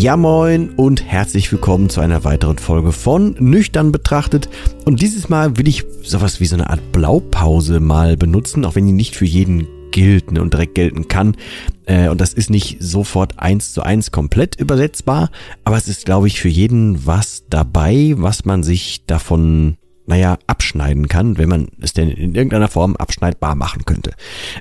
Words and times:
Ja 0.00 0.16
moin 0.16 0.70
und 0.70 1.04
herzlich 1.04 1.52
willkommen 1.52 1.90
zu 1.90 2.00
einer 2.00 2.24
weiteren 2.24 2.56
Folge 2.56 2.90
von 2.90 3.36
Nüchtern 3.38 3.92
betrachtet. 3.92 4.48
Und 4.86 5.02
dieses 5.02 5.28
Mal 5.28 5.58
will 5.58 5.68
ich 5.68 5.84
sowas 6.02 6.40
wie 6.40 6.46
so 6.46 6.56
eine 6.56 6.70
Art 6.70 6.90
Blaupause 6.90 7.80
mal 7.80 8.16
benutzen, 8.16 8.64
auch 8.64 8.76
wenn 8.76 8.86
die 8.86 8.92
nicht 8.92 9.14
für 9.14 9.26
jeden 9.26 9.68
gilt 9.90 10.32
ne, 10.32 10.40
und 10.40 10.54
direkt 10.54 10.74
gelten 10.74 11.08
kann. 11.08 11.36
Äh, 11.84 12.08
und 12.08 12.18
das 12.18 12.32
ist 12.32 12.48
nicht 12.48 12.78
sofort 12.80 13.38
eins 13.40 13.74
zu 13.74 13.82
eins 13.82 14.10
komplett 14.10 14.58
übersetzbar, 14.58 15.28
aber 15.64 15.76
es 15.76 15.86
ist, 15.86 16.06
glaube 16.06 16.28
ich, 16.28 16.40
für 16.40 16.48
jeden 16.48 17.04
was 17.04 17.44
dabei, 17.50 18.14
was 18.16 18.46
man 18.46 18.62
sich 18.62 19.04
davon 19.04 19.76
naja, 20.06 20.38
abschneiden 20.46 21.08
kann, 21.08 21.36
wenn 21.36 21.50
man 21.50 21.68
es 21.78 21.92
denn 21.92 22.08
in 22.08 22.34
irgendeiner 22.34 22.68
Form 22.68 22.96
abschneidbar 22.96 23.54
machen 23.54 23.84
könnte. 23.84 24.12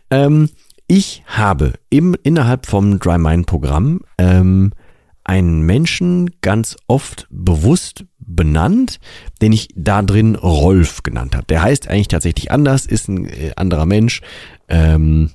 Ähm, 0.09 0.49
ich 0.91 1.23
habe 1.27 1.75
im, 1.89 2.17
innerhalb 2.23 2.65
vom 2.65 2.99
Dry 2.99 3.17
Mind 3.17 3.45
Programm 3.45 4.01
ähm, 4.17 4.73
einen 5.30 5.61
Menschen 5.61 6.31
ganz 6.41 6.75
oft 6.88 7.27
bewusst 7.30 8.05
benannt, 8.17 8.99
den 9.44 9.52
ich 9.52 9.67
da 9.75 10.02
drin 10.02 10.33
Rolf 10.33 11.03
genannt 11.03 11.36
habe. 11.36 11.45
Der 11.45 11.61
heißt 11.61 11.88
eigentlich 11.88 12.08
tatsächlich 12.08 12.52
anders, 12.52 12.88
ist 12.88 13.09
ein 13.09 13.27
äh, 13.27 13.52
anderer 13.55 13.86
Mensch. 13.86 14.21
Ähm, 14.69 15.30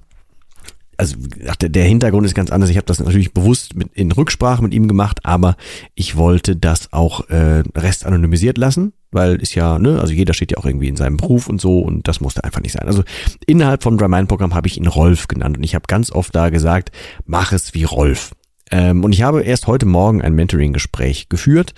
also 0.96 1.16
der 1.60 1.84
Hintergrund 1.84 2.26
ist 2.26 2.34
ganz 2.34 2.50
anders. 2.50 2.70
Ich 2.70 2.76
habe 2.76 2.86
das 2.86 2.98
natürlich 2.98 3.32
bewusst 3.32 3.76
mit, 3.76 3.92
in 3.94 4.10
Rücksprache 4.10 4.64
mit 4.64 4.74
ihm 4.74 4.88
gemacht, 4.88 5.20
aber 5.22 5.56
ich 5.94 6.16
wollte 6.16 6.56
das 6.56 6.92
auch 6.92 7.28
äh, 7.28 7.62
rest 7.76 8.04
anonymisiert 8.04 8.58
lassen, 8.58 8.94
weil 9.12 9.36
ist 9.36 9.54
ja, 9.54 9.78
ne, 9.78 10.00
also 10.00 10.12
jeder 10.12 10.34
steht 10.34 10.50
ja 10.50 10.58
auch 10.58 10.66
irgendwie 10.66 10.88
in 10.88 10.96
seinem 10.96 11.18
Beruf 11.18 11.48
und 11.48 11.60
so 11.60 11.78
und 11.78 12.08
das 12.08 12.20
musste 12.20 12.42
einfach 12.42 12.62
nicht 12.62 12.72
sein. 12.72 12.88
Also 12.88 13.04
innerhalb 13.46 13.84
vom 13.84 13.96
Dry-Mind-Programm 13.96 14.54
habe 14.54 14.66
ich 14.66 14.76
ihn 14.76 14.88
Rolf 14.88 15.28
genannt 15.28 15.56
und 15.56 15.62
ich 15.62 15.76
habe 15.76 15.84
ganz 15.86 16.10
oft 16.10 16.34
da 16.34 16.50
gesagt, 16.50 16.90
mach 17.26 17.52
es 17.52 17.74
wie 17.74 17.84
Rolf. 17.84 18.32
Ähm, 18.74 19.04
und 19.04 19.12
ich 19.12 19.22
habe 19.22 19.42
erst 19.42 19.68
heute 19.68 19.86
Morgen 19.86 20.20
ein 20.20 20.34
Mentoring-Gespräch 20.34 21.28
geführt 21.28 21.74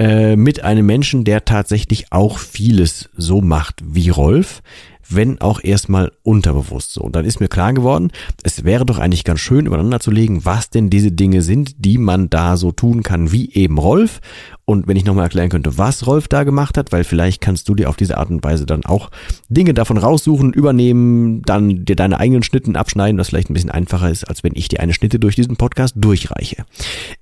äh, 0.00 0.34
mit 0.34 0.64
einem 0.64 0.86
Menschen, 0.86 1.24
der 1.24 1.44
tatsächlich 1.44 2.06
auch 2.10 2.38
vieles 2.38 3.10
so 3.18 3.42
macht 3.42 3.82
wie 3.84 4.08
Rolf, 4.08 4.62
wenn 5.10 5.42
auch 5.42 5.62
erstmal 5.62 6.10
unterbewusst 6.22 6.94
so. 6.94 7.02
Und 7.02 7.16
dann 7.16 7.26
ist 7.26 7.38
mir 7.38 7.48
klar 7.48 7.74
geworden, 7.74 8.10
es 8.42 8.64
wäre 8.64 8.86
doch 8.86 8.98
eigentlich 8.98 9.24
ganz 9.24 9.40
schön 9.40 9.66
übereinander 9.66 10.00
zu 10.00 10.10
legen, 10.10 10.46
was 10.46 10.70
denn 10.70 10.88
diese 10.88 11.12
Dinge 11.12 11.42
sind, 11.42 11.84
die 11.84 11.98
man 11.98 12.30
da 12.30 12.56
so 12.56 12.72
tun 12.72 13.02
kann 13.02 13.30
wie 13.30 13.52
eben 13.52 13.76
Rolf. 13.76 14.22
Und 14.64 14.88
wenn 14.88 14.96
ich 14.96 15.04
nochmal 15.04 15.24
erklären 15.24 15.50
könnte, 15.50 15.76
was 15.76 16.06
Rolf 16.06 16.28
da 16.28 16.44
gemacht 16.44 16.78
hat, 16.78 16.92
weil 16.92 17.04
vielleicht 17.04 17.42
kannst 17.42 17.68
du 17.68 17.74
dir 17.74 17.90
auf 17.90 17.96
diese 17.96 18.16
Art 18.16 18.30
und 18.30 18.42
Weise 18.42 18.64
dann 18.64 18.86
auch 18.86 19.10
Dinge 19.50 19.74
davon 19.74 19.98
raussuchen, 19.98 20.54
übernehmen, 20.54 21.42
dann 21.42 21.84
dir 21.84 21.96
deine 21.96 22.18
eigenen 22.18 22.42
Schnitten 22.42 22.74
abschneiden, 22.74 23.20
was 23.20 23.28
vielleicht 23.28 23.50
ein 23.50 23.54
bisschen 23.54 23.70
einfacher 23.70 24.10
ist, 24.10 24.24
als 24.24 24.42
wenn 24.44 24.52
ich 24.54 24.68
dir 24.68 24.80
eine 24.80 24.94
Schnitte 24.94 25.18
durch 25.18 25.36
diesen 25.36 25.56
Podcast 25.56 25.94
durchreiche. 25.98 26.64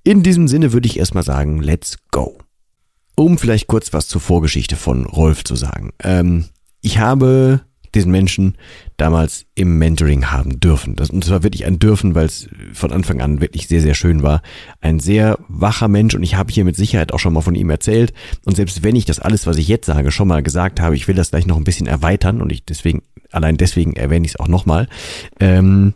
In 0.04 0.22
diesem 0.22 0.46
Sinne 0.46 0.72
würde 0.72 0.86
ich 0.86 0.96
erstmal 0.96 1.24
sagen, 1.24 1.60
let's 1.60 1.96
go. 2.12 2.38
Um 3.18 3.36
vielleicht 3.36 3.66
kurz 3.66 3.92
was 3.92 4.06
zur 4.06 4.20
Vorgeschichte 4.20 4.76
von 4.76 5.04
Rolf 5.04 5.42
zu 5.42 5.56
sagen. 5.56 5.90
Ähm, 6.04 6.44
ich 6.80 6.98
habe 6.98 7.62
diesen 7.92 8.12
Menschen 8.12 8.56
damals 8.96 9.44
im 9.56 9.76
Mentoring 9.76 10.26
haben 10.26 10.60
dürfen. 10.60 10.94
Das, 10.94 11.10
und 11.10 11.24
zwar 11.24 11.42
wirklich 11.42 11.66
ein 11.66 11.80
Dürfen, 11.80 12.14
weil 12.14 12.26
es 12.26 12.48
von 12.74 12.92
Anfang 12.92 13.20
an 13.20 13.40
wirklich 13.40 13.66
sehr, 13.66 13.80
sehr 13.80 13.94
schön 13.94 14.22
war. 14.22 14.40
Ein 14.80 15.00
sehr 15.00 15.36
wacher 15.48 15.88
Mensch 15.88 16.14
und 16.14 16.22
ich 16.22 16.36
habe 16.36 16.52
hier 16.52 16.64
mit 16.64 16.76
Sicherheit 16.76 17.12
auch 17.12 17.18
schon 17.18 17.32
mal 17.32 17.40
von 17.40 17.56
ihm 17.56 17.70
erzählt. 17.70 18.12
Und 18.44 18.54
selbst 18.54 18.84
wenn 18.84 18.94
ich 18.94 19.04
das 19.04 19.18
alles, 19.18 19.48
was 19.48 19.56
ich 19.56 19.66
jetzt 19.66 19.86
sage, 19.86 20.12
schon 20.12 20.28
mal 20.28 20.44
gesagt 20.44 20.80
habe, 20.80 20.94
ich 20.94 21.08
will 21.08 21.16
das 21.16 21.30
gleich 21.30 21.46
noch 21.46 21.56
ein 21.56 21.64
bisschen 21.64 21.88
erweitern 21.88 22.40
und 22.40 22.52
ich 22.52 22.64
deswegen, 22.64 23.02
allein 23.32 23.56
deswegen 23.56 23.94
erwähne 23.94 24.26
ich 24.26 24.32
es 24.34 24.40
auch 24.40 24.48
nochmal. 24.48 24.86
Ähm, 25.40 25.94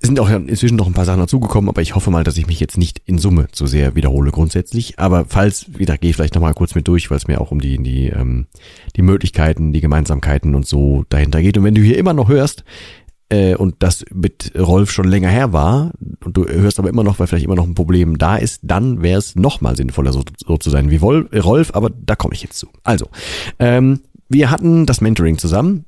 es 0.00 0.06
sind 0.06 0.20
auch 0.20 0.30
inzwischen 0.30 0.76
noch 0.76 0.86
ein 0.86 0.92
paar 0.92 1.04
Sachen 1.04 1.18
dazugekommen, 1.18 1.68
aber 1.68 1.82
ich 1.82 1.96
hoffe 1.96 2.10
mal, 2.10 2.22
dass 2.22 2.36
ich 2.36 2.46
mich 2.46 2.60
jetzt 2.60 2.78
nicht 2.78 3.02
in 3.04 3.18
Summe 3.18 3.48
zu 3.50 3.66
sehr 3.66 3.96
wiederhole 3.96 4.30
grundsätzlich. 4.30 4.98
Aber 4.98 5.24
falls, 5.28 5.66
wieder 5.76 5.98
gehe 5.98 6.10
ich 6.10 6.16
vielleicht 6.16 6.36
nochmal 6.36 6.54
kurz 6.54 6.76
mit 6.76 6.86
durch, 6.86 7.10
weil 7.10 7.18
es 7.18 7.26
mir 7.26 7.40
auch 7.40 7.50
um 7.50 7.60
die, 7.60 7.82
die, 7.82 8.06
ähm, 8.06 8.46
die 8.94 9.02
Möglichkeiten, 9.02 9.72
die 9.72 9.80
Gemeinsamkeiten 9.80 10.54
und 10.54 10.66
so 10.66 11.04
dahinter 11.08 11.42
geht. 11.42 11.58
Und 11.58 11.64
wenn 11.64 11.74
du 11.74 11.82
hier 11.82 11.98
immer 11.98 12.12
noch 12.12 12.28
hörst, 12.28 12.64
äh, 13.28 13.56
und 13.56 13.74
das 13.80 14.04
mit 14.14 14.52
Rolf 14.56 14.92
schon 14.92 15.08
länger 15.08 15.30
her 15.30 15.52
war, 15.52 15.90
und 16.24 16.36
du 16.36 16.46
hörst 16.46 16.78
aber 16.78 16.88
immer 16.88 17.02
noch, 17.02 17.18
weil 17.18 17.26
vielleicht 17.26 17.44
immer 17.44 17.56
noch 17.56 17.66
ein 17.66 17.74
Problem 17.74 18.18
da 18.18 18.36
ist, 18.36 18.60
dann 18.62 19.02
wäre 19.02 19.18
es 19.18 19.34
nochmal 19.34 19.76
sinnvoller, 19.76 20.12
so, 20.12 20.22
so 20.36 20.56
zu 20.58 20.70
sein 20.70 20.90
wie 20.90 20.96
Rolf, 20.96 21.74
aber 21.74 21.90
da 21.90 22.14
komme 22.14 22.34
ich 22.34 22.42
jetzt 22.42 22.58
zu. 22.58 22.68
Also, 22.84 23.08
ähm, 23.58 24.00
wir 24.28 24.50
hatten 24.50 24.86
das 24.86 25.00
Mentoring 25.00 25.38
zusammen 25.38 25.84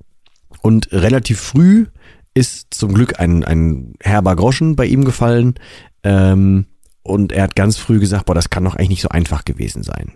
und 0.62 0.92
relativ 0.92 1.38
früh 1.38 1.86
ist 2.34 2.72
zum 2.72 2.94
Glück 2.94 3.18
ein, 3.20 3.44
ein 3.44 3.94
herber 4.00 4.36
Groschen 4.36 4.76
bei 4.76 4.86
ihm 4.86 5.04
gefallen. 5.04 5.54
Ähm, 6.02 6.66
und 7.02 7.32
er 7.32 7.44
hat 7.44 7.56
ganz 7.56 7.76
früh 7.76 7.98
gesagt, 7.98 8.26
boah, 8.26 8.34
das 8.34 8.50
kann 8.50 8.64
doch 8.64 8.76
eigentlich 8.76 8.90
nicht 8.90 9.02
so 9.02 9.08
einfach 9.08 9.44
gewesen 9.44 9.82
sein. 9.82 10.12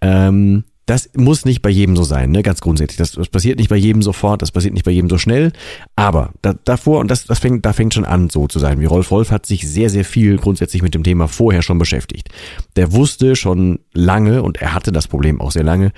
Ähm, 0.00 0.64
das 0.88 1.10
muss 1.14 1.44
nicht 1.44 1.60
bei 1.60 1.68
jedem 1.68 1.96
so 1.96 2.02
sein, 2.02 2.30
ne? 2.30 2.42
ganz 2.42 2.62
grundsätzlich. 2.62 2.96
Das, 2.96 3.12
das, 3.12 3.28
passiert 3.28 3.58
nicht 3.58 3.68
bei 3.68 3.76
jedem 3.76 4.00
sofort, 4.00 4.40
das 4.40 4.50
passiert 4.50 4.72
nicht 4.72 4.86
bei 4.86 4.90
jedem 4.90 5.10
so 5.10 5.18
schnell. 5.18 5.52
Aber 5.96 6.32
da, 6.40 6.54
davor, 6.64 7.00
und 7.00 7.10
das, 7.10 7.26
das 7.26 7.40
fängt, 7.40 7.66
da 7.66 7.74
fängt 7.74 7.92
schon 7.92 8.06
an, 8.06 8.30
so 8.30 8.48
zu 8.48 8.58
sein. 8.58 8.80
Wie 8.80 8.86
Rolf 8.86 9.10
Wolf 9.10 9.30
hat 9.30 9.44
sich 9.44 9.68
sehr, 9.68 9.90
sehr 9.90 10.06
viel 10.06 10.38
grundsätzlich 10.38 10.80
mit 10.80 10.94
dem 10.94 11.02
Thema 11.02 11.28
vorher 11.28 11.60
schon 11.60 11.76
beschäftigt. 11.76 12.30
Der 12.76 12.92
wusste 12.92 13.36
schon 13.36 13.80
lange, 13.92 14.42
und 14.42 14.62
er 14.62 14.72
hatte 14.72 14.90
das 14.90 15.08
Problem 15.08 15.42
auch 15.42 15.50
sehr 15.50 15.62
lange, 15.62 15.92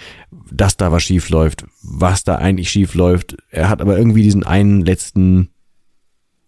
dass 0.51 0.77
da 0.77 0.91
was 0.91 1.05
schief 1.05 1.29
läuft, 1.29 1.67
was 1.83 2.25
da 2.25 2.35
eigentlich 2.35 2.69
schief 2.69 2.95
läuft. 2.95 3.37
Er 3.51 3.69
hat 3.69 3.81
aber 3.81 3.97
irgendwie 3.97 4.25
diesen 4.25 4.43
einen 4.43 4.85
letzten 4.85 5.51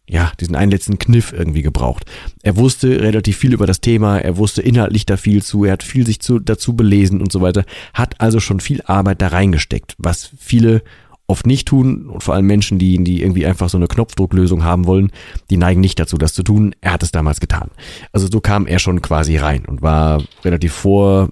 ja, 0.09 0.33
diesen 0.41 0.57
einen 0.57 0.73
letzten 0.73 0.99
Kniff 0.99 1.33
irgendwie 1.33 1.63
gebraucht. 1.63 2.05
Er 2.43 2.57
wusste 2.57 3.01
relativ 3.01 3.37
viel 3.37 3.53
über 3.53 3.67
das 3.67 3.81
Thema, 3.81 4.19
er 4.19 4.37
wusste 4.37 4.63
inhaltlich 4.63 5.07
da 5.07 5.17
viel 5.17 5.43
zu, 5.43 5.65
er 5.65 5.73
hat 5.73 5.83
viel 5.83 6.07
sich 6.07 6.21
zu, 6.21 6.39
dazu 6.39 6.75
belesen 6.75 7.21
und 7.21 7.33
so 7.33 7.41
weiter, 7.41 7.65
hat 7.95 8.21
also 8.21 8.41
schon 8.41 8.61
viel 8.61 8.83
Arbeit 8.83 9.23
da 9.23 9.29
reingesteckt, 9.29 9.95
was 9.99 10.31
viele 10.39 10.83
oft 11.29 11.47
nicht 11.47 11.69
tun 11.69 12.09
und 12.09 12.23
vor 12.23 12.35
allem 12.35 12.47
Menschen, 12.47 12.79
die, 12.79 13.03
die 13.03 13.23
irgendwie 13.23 13.47
einfach 13.47 13.69
so 13.69 13.79
eine 13.79 13.87
Knopfdrucklösung 13.87 14.65
haben 14.65 14.87
wollen, 14.87 15.11
die 15.51 15.57
neigen 15.57 15.81
nicht 15.81 15.99
dazu, 15.99 16.19
das 16.19 16.34
zu 16.34 16.43
tun. 16.43 16.75
Er 16.81 16.93
hat 16.93 17.03
es 17.03 17.13
damals 17.13 17.41
getan. 17.41 17.71
Also 18.13 18.27
so 18.31 18.41
kam 18.41 18.67
er 18.67 18.78
schon 18.78 19.01
quasi 19.03 19.37
rein 19.37 19.65
und 19.65 19.83
war 19.83 20.22
relativ 20.45 20.72
vor, 20.72 21.31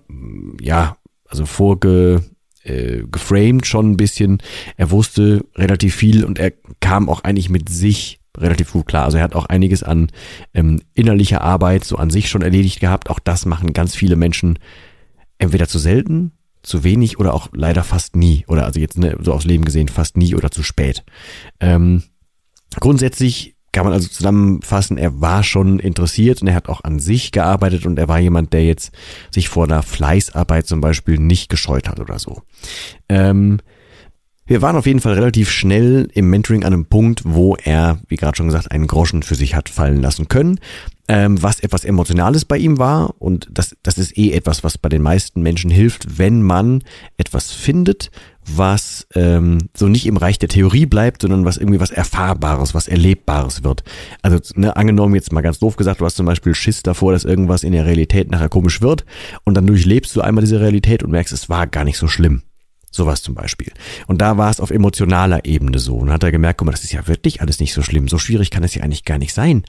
ja, 0.60 0.96
also 1.26 1.44
vorge, 1.44 2.22
äh, 2.62 3.02
geframed 3.10 3.66
schon 3.66 3.92
ein 3.92 3.96
bisschen. 3.96 4.38
Er 4.76 4.90
wusste 4.90 5.44
relativ 5.56 5.94
viel 5.94 6.24
und 6.24 6.38
er 6.38 6.52
kam 6.80 7.08
auch 7.08 7.24
eigentlich 7.24 7.50
mit 7.50 7.68
sich 7.68 8.19
relativ 8.36 8.72
gut 8.72 8.86
klar. 8.86 9.04
Also 9.04 9.18
er 9.18 9.24
hat 9.24 9.34
auch 9.34 9.46
einiges 9.46 9.82
an 9.82 10.08
ähm, 10.54 10.80
innerlicher 10.94 11.40
Arbeit 11.40 11.84
so 11.84 11.96
an 11.96 12.10
sich 12.10 12.28
schon 12.28 12.42
erledigt 12.42 12.80
gehabt. 12.80 13.10
Auch 13.10 13.18
das 13.18 13.46
machen 13.46 13.72
ganz 13.72 13.94
viele 13.94 14.16
Menschen 14.16 14.58
entweder 15.38 15.66
zu 15.68 15.78
selten, 15.78 16.32
zu 16.62 16.84
wenig 16.84 17.18
oder 17.18 17.34
auch 17.34 17.48
leider 17.52 17.82
fast 17.84 18.16
nie. 18.16 18.44
Oder 18.46 18.64
also 18.64 18.80
jetzt 18.80 18.98
ne, 18.98 19.16
so 19.20 19.32
aufs 19.32 19.46
Leben 19.46 19.64
gesehen 19.64 19.88
fast 19.88 20.16
nie 20.16 20.34
oder 20.34 20.50
zu 20.50 20.62
spät. 20.62 21.04
Ähm, 21.60 22.02
grundsätzlich 22.78 23.56
kann 23.72 23.84
man 23.84 23.92
also 23.92 24.08
zusammenfassen, 24.08 24.98
er 24.98 25.20
war 25.20 25.44
schon 25.44 25.78
interessiert 25.78 26.42
und 26.42 26.48
er 26.48 26.54
hat 26.54 26.68
auch 26.68 26.82
an 26.82 26.98
sich 26.98 27.30
gearbeitet 27.30 27.86
und 27.86 27.98
er 27.98 28.08
war 28.08 28.18
jemand, 28.18 28.52
der 28.52 28.64
jetzt 28.64 28.92
sich 29.30 29.48
vor 29.48 29.68
der 29.68 29.82
Fleißarbeit 29.82 30.66
zum 30.66 30.80
Beispiel 30.80 31.18
nicht 31.18 31.48
gescheut 31.48 31.88
hat 31.88 32.00
oder 32.00 32.18
so. 32.18 32.42
Ähm, 33.08 33.58
wir 34.50 34.62
waren 34.62 34.74
auf 34.74 34.86
jeden 34.86 34.98
Fall 34.98 35.12
relativ 35.12 35.48
schnell 35.48 36.08
im 36.12 36.28
Mentoring 36.28 36.64
an 36.64 36.72
einem 36.72 36.86
Punkt, 36.86 37.22
wo 37.24 37.54
er, 37.54 38.00
wie 38.08 38.16
gerade 38.16 38.36
schon 38.36 38.48
gesagt, 38.48 38.72
einen 38.72 38.88
Groschen 38.88 39.22
für 39.22 39.36
sich 39.36 39.54
hat 39.54 39.68
fallen 39.68 40.02
lassen 40.02 40.26
können. 40.26 40.58
ähm, 41.10 41.42
was 41.42 41.58
etwas 41.58 41.84
Emotionales 41.84 42.44
bei 42.44 42.56
ihm 42.56 42.78
war. 42.78 43.14
Und 43.18 43.48
das, 43.50 43.76
das 43.82 43.98
ist 43.98 44.16
eh 44.16 44.30
etwas, 44.30 44.62
was 44.62 44.78
bei 44.78 44.88
den 44.88 45.02
meisten 45.02 45.42
Menschen 45.42 45.68
hilft, 45.68 46.18
wenn 46.18 46.40
man 46.40 46.84
etwas 47.16 47.50
findet, 47.50 48.12
was 48.46 49.08
ähm, 49.16 49.68
so 49.76 49.88
nicht 49.88 50.06
im 50.06 50.16
Reich 50.16 50.38
der 50.38 50.48
Theorie 50.48 50.86
bleibt, 50.86 51.22
sondern 51.22 51.44
was 51.44 51.56
irgendwie 51.56 51.80
was 51.80 51.90
Erfahrbares, 51.90 52.74
was 52.74 52.86
Erlebbares 52.86 53.64
wird. 53.64 53.82
Also 54.22 54.38
ne, 54.54 54.76
angenommen 54.76 55.16
jetzt 55.16 55.32
mal 55.32 55.40
ganz 55.40 55.58
doof 55.58 55.74
gesagt, 55.74 56.00
du 56.00 56.04
hast 56.04 56.16
zum 56.16 56.26
Beispiel 56.26 56.54
Schiss 56.54 56.84
davor, 56.84 57.12
dass 57.12 57.24
irgendwas 57.24 57.64
in 57.64 57.72
der 57.72 57.86
Realität 57.86 58.30
nachher 58.30 58.48
komisch 58.48 58.80
wird 58.80 59.04
und 59.44 59.54
dann 59.54 59.66
durchlebst 59.66 60.14
du 60.14 60.20
einmal 60.20 60.42
diese 60.42 60.60
Realität 60.60 61.02
und 61.02 61.10
merkst, 61.10 61.32
es 61.32 61.48
war 61.48 61.66
gar 61.66 61.84
nicht 61.84 61.98
so 61.98 62.06
schlimm. 62.06 62.42
Sowas 62.90 63.22
zum 63.22 63.34
Beispiel. 63.34 63.72
Und 64.08 64.20
da 64.20 64.36
war 64.36 64.50
es 64.50 64.60
auf 64.60 64.70
emotionaler 64.70 65.44
Ebene 65.44 65.78
so. 65.78 65.96
Und 65.96 66.10
hat 66.10 66.24
er 66.24 66.32
gemerkt, 66.32 66.58
guck 66.58 66.66
mal, 66.66 66.72
das 66.72 66.82
ist 66.82 66.92
ja 66.92 67.06
wirklich 67.06 67.40
alles 67.40 67.60
nicht 67.60 67.72
so 67.72 67.82
schlimm. 67.82 68.08
So 68.08 68.18
schwierig 68.18 68.50
kann 68.50 68.64
es 68.64 68.74
ja 68.74 68.82
eigentlich 68.82 69.04
gar 69.04 69.18
nicht 69.18 69.32
sein. 69.32 69.64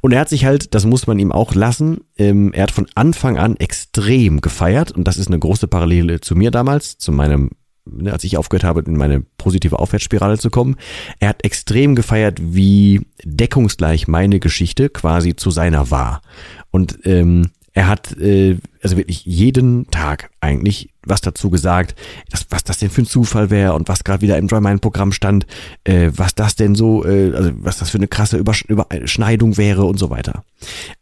Und 0.00 0.12
er 0.12 0.20
hat 0.20 0.28
sich 0.28 0.44
halt, 0.44 0.74
das 0.74 0.86
muss 0.86 1.06
man 1.06 1.18
ihm 1.18 1.32
auch 1.32 1.54
lassen, 1.54 1.98
ähm, 2.16 2.52
er 2.52 2.64
hat 2.64 2.70
von 2.70 2.86
Anfang 2.94 3.38
an 3.38 3.56
extrem 3.56 4.40
gefeiert. 4.40 4.92
Und 4.92 5.04
das 5.08 5.16
ist 5.16 5.26
eine 5.26 5.38
große 5.38 5.66
Parallele 5.66 6.20
zu 6.20 6.36
mir 6.36 6.50
damals, 6.52 6.96
zu 6.98 7.10
meinem 7.10 7.50
ne, 7.86 8.12
als 8.12 8.24
ich 8.24 8.36
aufgehört 8.36 8.64
habe, 8.64 8.82
in 8.82 8.96
meine 8.96 9.20
positive 9.38 9.78
Aufwärtsspirale 9.78 10.38
zu 10.38 10.50
kommen. 10.50 10.76
Er 11.18 11.30
hat 11.30 11.44
extrem 11.44 11.94
gefeiert, 11.94 12.38
wie 12.40 13.06
deckungsgleich 13.24 14.08
meine 14.08 14.40
Geschichte 14.40 14.88
quasi 14.88 15.36
zu 15.36 15.50
seiner 15.50 15.90
war. 15.90 16.22
Und 16.70 17.00
ähm, 17.04 17.50
er 17.72 17.88
hat 17.88 18.16
äh, 18.18 18.56
also 18.82 18.96
wirklich 18.96 19.24
jeden 19.24 19.90
Tag 19.90 20.30
eigentlich 20.40 20.90
was 21.04 21.20
dazu 21.20 21.50
gesagt, 21.50 21.94
dass, 22.30 22.46
was 22.50 22.64
das 22.64 22.78
denn 22.78 22.90
für 22.90 23.02
ein 23.02 23.06
Zufall 23.06 23.50
wäre 23.50 23.74
und 23.74 23.88
was 23.88 24.04
gerade 24.04 24.22
wieder 24.22 24.38
im 24.38 24.48
Dry-Mind-Programm 24.48 25.12
stand, 25.12 25.46
äh, 25.84 26.10
was 26.14 26.34
das 26.34 26.56
denn 26.56 26.74
so, 26.74 27.04
äh, 27.04 27.32
also 27.34 27.52
was 27.56 27.78
das 27.78 27.90
für 27.90 27.98
eine 27.98 28.08
krasse 28.08 28.36
Übersch 28.36 28.64
Überschneidung 28.64 29.56
wäre 29.56 29.84
und 29.84 29.98
so 29.98 30.10
weiter. 30.10 30.44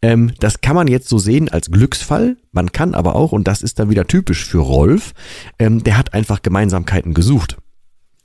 Ähm, 0.01 0.33
das 0.39 0.61
kann 0.61 0.75
man 0.75 0.87
jetzt 0.87 1.09
so 1.09 1.17
sehen 1.17 1.49
als 1.49 1.71
Glücksfall. 1.71 2.37
Man 2.51 2.71
kann 2.71 2.93
aber 2.93 3.15
auch, 3.15 3.31
und 3.31 3.47
das 3.47 3.61
ist 3.61 3.79
dann 3.79 3.89
wieder 3.89 4.07
typisch 4.07 4.45
für 4.45 4.59
Rolf, 4.59 5.13
ähm, 5.57 5.83
der 5.83 5.97
hat 5.97 6.13
einfach 6.13 6.41
Gemeinsamkeiten 6.41 7.13
gesucht. 7.13 7.57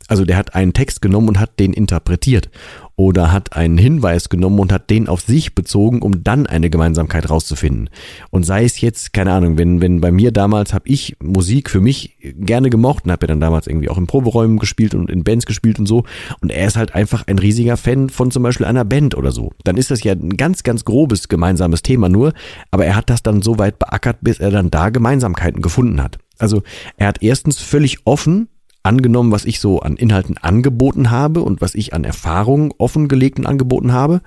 Also 0.09 0.25
der 0.25 0.37
hat 0.37 0.55
einen 0.55 0.75
Text 0.75 1.01
genommen 1.01 1.29
und 1.29 1.41
hat 1.41 1.59
den 1.59 1.73
interpretiert 1.73 2.51
oder 2.97 3.33
hat 3.33 3.57
einen 3.57 3.79
Hinweis 3.79 4.29
genommen 4.29 4.61
und 4.61 4.73
hat 4.73 4.89
den 4.91 5.09
auf 5.09 5.23
sich 5.23 5.55
bezogen, 5.55 6.01
um 6.01 6.23
dann 6.23 6.47
eine 6.47 6.71
Gemeinsamkeit 6.71 7.29
rauszufinden. 7.29 7.91
Und 8.31 8.45
sei 8.45 8.65
es 8.65 8.81
jetzt, 8.81 9.13
keine 9.13 9.33
Ahnung, 9.33 9.59
wenn, 9.59 9.81
wenn 9.81 10.01
bei 10.01 10.13
mir 10.13 10.31
damals 10.31 10.75
habe 10.75 10.89
ich 10.89 11.17
Musik 11.21 11.71
für 11.71 11.81
mich 11.81 12.17
gerne 12.21 12.71
gemocht 12.71 13.05
und 13.05 13.13
habe 13.13 13.25
ja 13.25 13.29
dann 13.29 13.41
damals 13.41 13.67
irgendwie 13.67 13.89
auch 13.89 13.99
in 13.99 14.07
Proberäumen 14.07 14.59
gespielt 14.59 14.95
und 14.95 15.11
in 15.11 15.25
Bands 15.25 15.47
gespielt 15.47 15.79
und 15.79 15.87
so. 15.87 16.05
Und 16.41 16.53
er 16.53 16.67
ist 16.67 16.77
halt 16.77 16.95
einfach 16.95 17.27
ein 17.27 17.39
riesiger 17.39 17.77
Fan 17.77 18.11
von 18.11 18.31
zum 18.31 18.43
Beispiel 18.43 18.67
einer 18.67 18.85
Band 18.85 19.17
oder 19.17 19.33
so. 19.33 19.53
Dann 19.65 19.77
ist 19.77 19.91
das 19.91 20.05
ja 20.05 20.13
ein 20.13 20.37
ganz, 20.37 20.63
ganz 20.63 20.85
grobes 20.85 21.29
gemeinsames 21.29 21.83
Thema 21.83 22.09
nur, 22.09 22.33
aber 22.71 22.87
er 22.87 22.95
hat 22.95 23.11
das 23.11 23.23
dann 23.23 23.43
so 23.43 23.59
weit 23.59 23.79
beackert, 23.79 24.19
bis 24.21 24.39
er 24.39 24.51
dann 24.51 24.71
da 24.71 24.91
Gemeinsamkeiten 24.91 25.63
gefunden 25.63 26.03
hat. 26.03 26.19
Also 26.39 26.63
er 26.97 27.09
hat 27.09 27.23
erstens 27.23 27.59
völlig 27.59 27.99
offen 28.05 28.49
angenommen, 28.85 29.33
was 29.33 29.45
ich 29.45 29.59
so 29.59 29.81
an 29.81 29.97
Inhalten 29.97 30.39
angeboten 30.39 31.11
habe 31.11 31.43
und 31.43 31.61
was 31.61 31.75
ich 31.75 31.95
an 31.95 32.05
Erfahrungen 32.05 32.73
offengelegt 32.79 33.39
und 33.39 33.47
angeboten 33.47 33.93
habe 33.93 34.21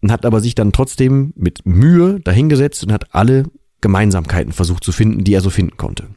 und 0.00 0.12
hat 0.12 0.24
aber 0.24 0.40
sich 0.40 0.54
dann 0.54 0.72
trotzdem 0.72 1.32
mit 1.34 1.66
Mühe 1.66 2.20
dahingesetzt 2.20 2.84
und 2.84 2.92
hat 2.92 3.14
alle 3.14 3.44
Gemeinsamkeiten 3.80 4.52
versucht 4.52 4.84
zu 4.84 4.92
finden, 4.92 5.24
die 5.24 5.34
er 5.34 5.40
so 5.40 5.50
finden 5.50 5.76
konnte. 5.76 6.08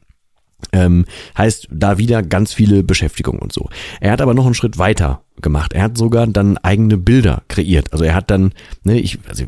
Ähm, 0.71 1.05
heißt 1.37 1.67
da 1.71 1.97
wieder 1.97 2.21
ganz 2.21 2.53
viele 2.53 2.83
Beschäftigung 2.83 3.39
und 3.39 3.53
so. 3.53 3.69
Er 3.99 4.11
hat 4.11 4.21
aber 4.21 4.33
noch 4.33 4.45
einen 4.45 4.55
Schritt 4.55 4.77
weiter 4.77 5.23
gemacht. 5.41 5.73
Er 5.73 5.83
hat 5.83 5.97
sogar 5.97 6.27
dann 6.27 6.57
eigene 6.57 6.97
Bilder 6.97 7.43
kreiert. 7.47 7.91
Also 7.93 8.03
er 8.03 8.15
hat 8.15 8.29
dann, 8.29 8.53
ne, 8.83 8.99
ich, 8.99 9.19
also 9.27 9.45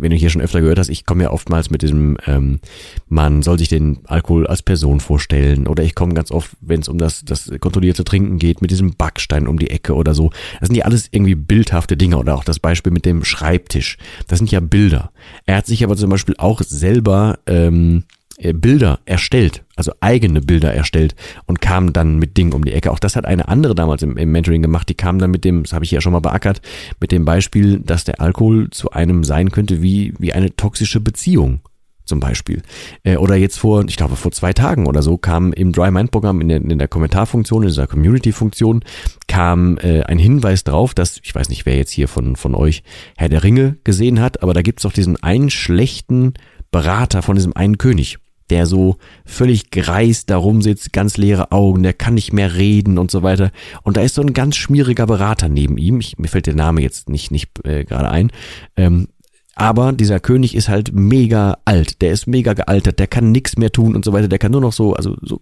wenn 0.00 0.10
du 0.10 0.16
hier 0.16 0.30
schon 0.30 0.42
öfter 0.42 0.60
gehört 0.60 0.78
hast, 0.78 0.88
ich 0.88 1.06
komme 1.06 1.24
ja 1.24 1.30
oftmals 1.30 1.70
mit 1.70 1.82
diesem, 1.82 2.16
ähm, 2.26 2.60
man 3.08 3.42
soll 3.42 3.58
sich 3.58 3.68
den 3.68 4.00
Alkohol 4.06 4.46
als 4.46 4.62
Person 4.62 5.00
vorstellen 5.00 5.66
oder 5.66 5.82
ich 5.82 5.94
komme 5.94 6.14
ganz 6.14 6.30
oft, 6.30 6.50
wenn 6.60 6.80
es 6.80 6.88
um 6.88 6.98
das, 6.98 7.24
das 7.24 7.50
kontrollierte 7.60 8.04
Trinken 8.04 8.38
geht, 8.38 8.60
mit 8.62 8.70
diesem 8.70 8.94
Backstein 8.94 9.46
um 9.46 9.58
die 9.58 9.70
Ecke 9.70 9.94
oder 9.94 10.14
so. 10.14 10.30
Das 10.60 10.68
sind 10.68 10.76
ja 10.76 10.84
alles 10.84 11.08
irgendwie 11.10 11.34
bildhafte 11.34 11.96
Dinge 11.96 12.18
oder 12.18 12.34
auch 12.34 12.44
das 12.44 12.58
Beispiel 12.58 12.92
mit 12.92 13.04
dem 13.04 13.24
Schreibtisch. 13.24 13.98
Das 14.26 14.38
sind 14.38 14.50
ja 14.50 14.60
Bilder. 14.60 15.10
Er 15.46 15.56
hat 15.56 15.66
sich 15.66 15.84
aber 15.84 15.96
zum 15.96 16.10
Beispiel 16.10 16.34
auch 16.38 16.62
selber 16.62 17.38
ähm, 17.46 18.04
äh, 18.04 18.17
Bilder 18.38 19.00
erstellt, 19.04 19.64
also 19.74 19.92
eigene 20.00 20.40
Bilder 20.40 20.72
erstellt 20.72 21.14
und 21.46 21.60
kam 21.60 21.92
dann 21.92 22.18
mit 22.18 22.36
Dingen 22.36 22.52
um 22.52 22.64
die 22.64 22.72
Ecke. 22.72 22.92
Auch 22.92 22.98
das 22.98 23.16
hat 23.16 23.24
eine 23.24 23.48
andere 23.48 23.74
damals 23.74 24.02
im, 24.02 24.16
im 24.16 24.30
Mentoring 24.30 24.62
gemacht, 24.62 24.88
die 24.88 24.94
kam 24.94 25.18
dann 25.18 25.30
mit 25.30 25.44
dem, 25.44 25.64
das 25.64 25.72
habe 25.72 25.84
ich 25.84 25.90
ja 25.90 26.00
schon 26.00 26.12
mal 26.12 26.20
beackert, 26.20 26.60
mit 27.00 27.10
dem 27.10 27.24
Beispiel, 27.24 27.80
dass 27.80 28.04
der 28.04 28.20
Alkohol 28.20 28.70
zu 28.70 28.90
einem 28.90 29.24
sein 29.24 29.50
könnte 29.50 29.82
wie, 29.82 30.14
wie 30.18 30.32
eine 30.32 30.54
toxische 30.54 31.00
Beziehung 31.00 31.60
zum 32.04 32.20
Beispiel. 32.20 32.62
Äh, 33.04 33.16
oder 33.16 33.36
jetzt 33.36 33.58
vor, 33.58 33.84
ich 33.86 33.96
glaube 33.96 34.16
vor 34.16 34.32
zwei 34.32 34.52
Tagen 34.52 34.86
oder 34.86 35.02
so, 35.02 35.18
kam 35.18 35.52
im 35.52 35.72
Dry 35.72 35.90
Mind 35.90 36.10
Programm 36.10 36.40
in 36.40 36.48
der, 36.48 36.58
in 36.58 36.78
der 36.78 36.88
Kommentarfunktion, 36.88 37.62
in 37.62 37.68
dieser 37.68 37.86
Community-Funktion, 37.86 38.82
kam 39.28 39.78
äh, 39.78 40.02
ein 40.04 40.18
Hinweis 40.18 40.64
drauf, 40.64 40.94
dass, 40.94 41.20
ich 41.22 41.34
weiß 41.34 41.50
nicht, 41.50 41.66
wer 41.66 41.76
jetzt 41.76 41.90
hier 41.92 42.08
von, 42.08 42.34
von 42.34 42.54
euch 42.54 42.82
Herr 43.16 43.28
der 43.28 43.44
Ringe 43.44 43.76
gesehen 43.84 44.20
hat, 44.20 44.42
aber 44.42 44.54
da 44.54 44.62
gibt's 44.62 44.82
doch 44.82 44.92
diesen 44.92 45.22
einen 45.22 45.50
schlechten 45.50 46.34
Berater 46.70 47.22
von 47.22 47.36
diesem 47.36 47.54
einen 47.54 47.78
König 47.78 48.18
der 48.50 48.66
so 48.66 48.96
völlig 49.24 49.70
greist 49.70 50.30
da 50.30 50.36
rumsitzt, 50.36 50.92
ganz 50.92 51.16
leere 51.16 51.52
Augen, 51.52 51.82
der 51.82 51.92
kann 51.92 52.14
nicht 52.14 52.32
mehr 52.32 52.54
reden 52.54 52.98
und 52.98 53.10
so 53.10 53.22
weiter. 53.22 53.50
Und 53.82 53.96
da 53.96 54.02
ist 54.02 54.14
so 54.14 54.22
ein 54.22 54.34
ganz 54.34 54.56
schmieriger 54.56 55.06
Berater 55.06 55.48
neben 55.48 55.78
ihm. 55.78 56.00
Ich, 56.00 56.18
mir 56.18 56.28
fällt 56.28 56.46
der 56.46 56.54
Name 56.54 56.80
jetzt 56.82 57.08
nicht, 57.08 57.30
nicht 57.30 57.50
äh, 57.64 57.84
gerade 57.84 58.10
ein. 58.10 58.32
Ähm, 58.76 59.08
aber 59.54 59.92
dieser 59.92 60.20
König 60.20 60.54
ist 60.54 60.68
halt 60.68 60.92
mega 60.94 61.58
alt, 61.64 62.00
der 62.00 62.12
ist 62.12 62.28
mega 62.28 62.52
gealtert, 62.52 63.00
der 63.00 63.08
kann 63.08 63.32
nichts 63.32 63.56
mehr 63.56 63.72
tun 63.72 63.96
und 63.96 64.04
so 64.04 64.12
weiter, 64.12 64.28
der 64.28 64.38
kann 64.38 64.52
nur 64.52 64.60
noch 64.60 64.72
so, 64.72 64.94
also 64.94 65.16
so 65.20 65.40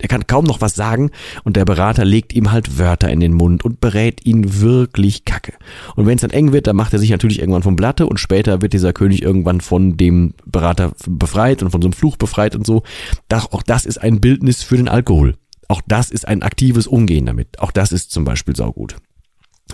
der 0.00 0.08
kann 0.08 0.26
kaum 0.26 0.44
noch 0.44 0.60
was 0.60 0.74
sagen 0.74 1.10
und 1.44 1.56
der 1.56 1.64
Berater 1.64 2.04
legt 2.04 2.32
ihm 2.32 2.52
halt 2.52 2.78
Wörter 2.78 3.10
in 3.10 3.20
den 3.20 3.34
Mund 3.34 3.64
und 3.64 3.80
berät 3.80 4.26
ihn 4.26 4.60
wirklich 4.60 5.24
kacke. 5.24 5.52
Und 5.96 6.06
wenn 6.06 6.14
es 6.16 6.22
dann 6.22 6.30
eng 6.30 6.52
wird, 6.52 6.66
dann 6.66 6.76
macht 6.76 6.92
er 6.92 6.98
sich 6.98 7.10
natürlich 7.10 7.40
irgendwann 7.40 7.62
vom 7.62 7.76
Blatte 7.76 8.06
und 8.06 8.18
später 8.18 8.62
wird 8.62 8.72
dieser 8.72 8.92
König 8.92 9.22
irgendwann 9.22 9.60
von 9.60 9.96
dem 9.96 10.34
Berater 10.46 10.92
befreit 11.06 11.62
und 11.62 11.70
von 11.70 11.82
so 11.82 11.88
einem 11.88 11.92
Fluch 11.92 12.16
befreit 12.16 12.56
und 12.56 12.66
so. 12.66 12.82
Das, 13.28 13.52
auch 13.52 13.62
das 13.62 13.86
ist 13.86 13.98
ein 13.98 14.20
Bildnis 14.20 14.62
für 14.62 14.76
den 14.76 14.88
Alkohol. 14.88 15.36
Auch 15.68 15.82
das 15.86 16.10
ist 16.10 16.26
ein 16.26 16.42
aktives 16.42 16.86
Umgehen 16.86 17.26
damit. 17.26 17.60
Auch 17.60 17.70
das 17.70 17.92
ist 17.92 18.10
zum 18.10 18.24
Beispiel 18.24 18.56
saugut. 18.56 18.96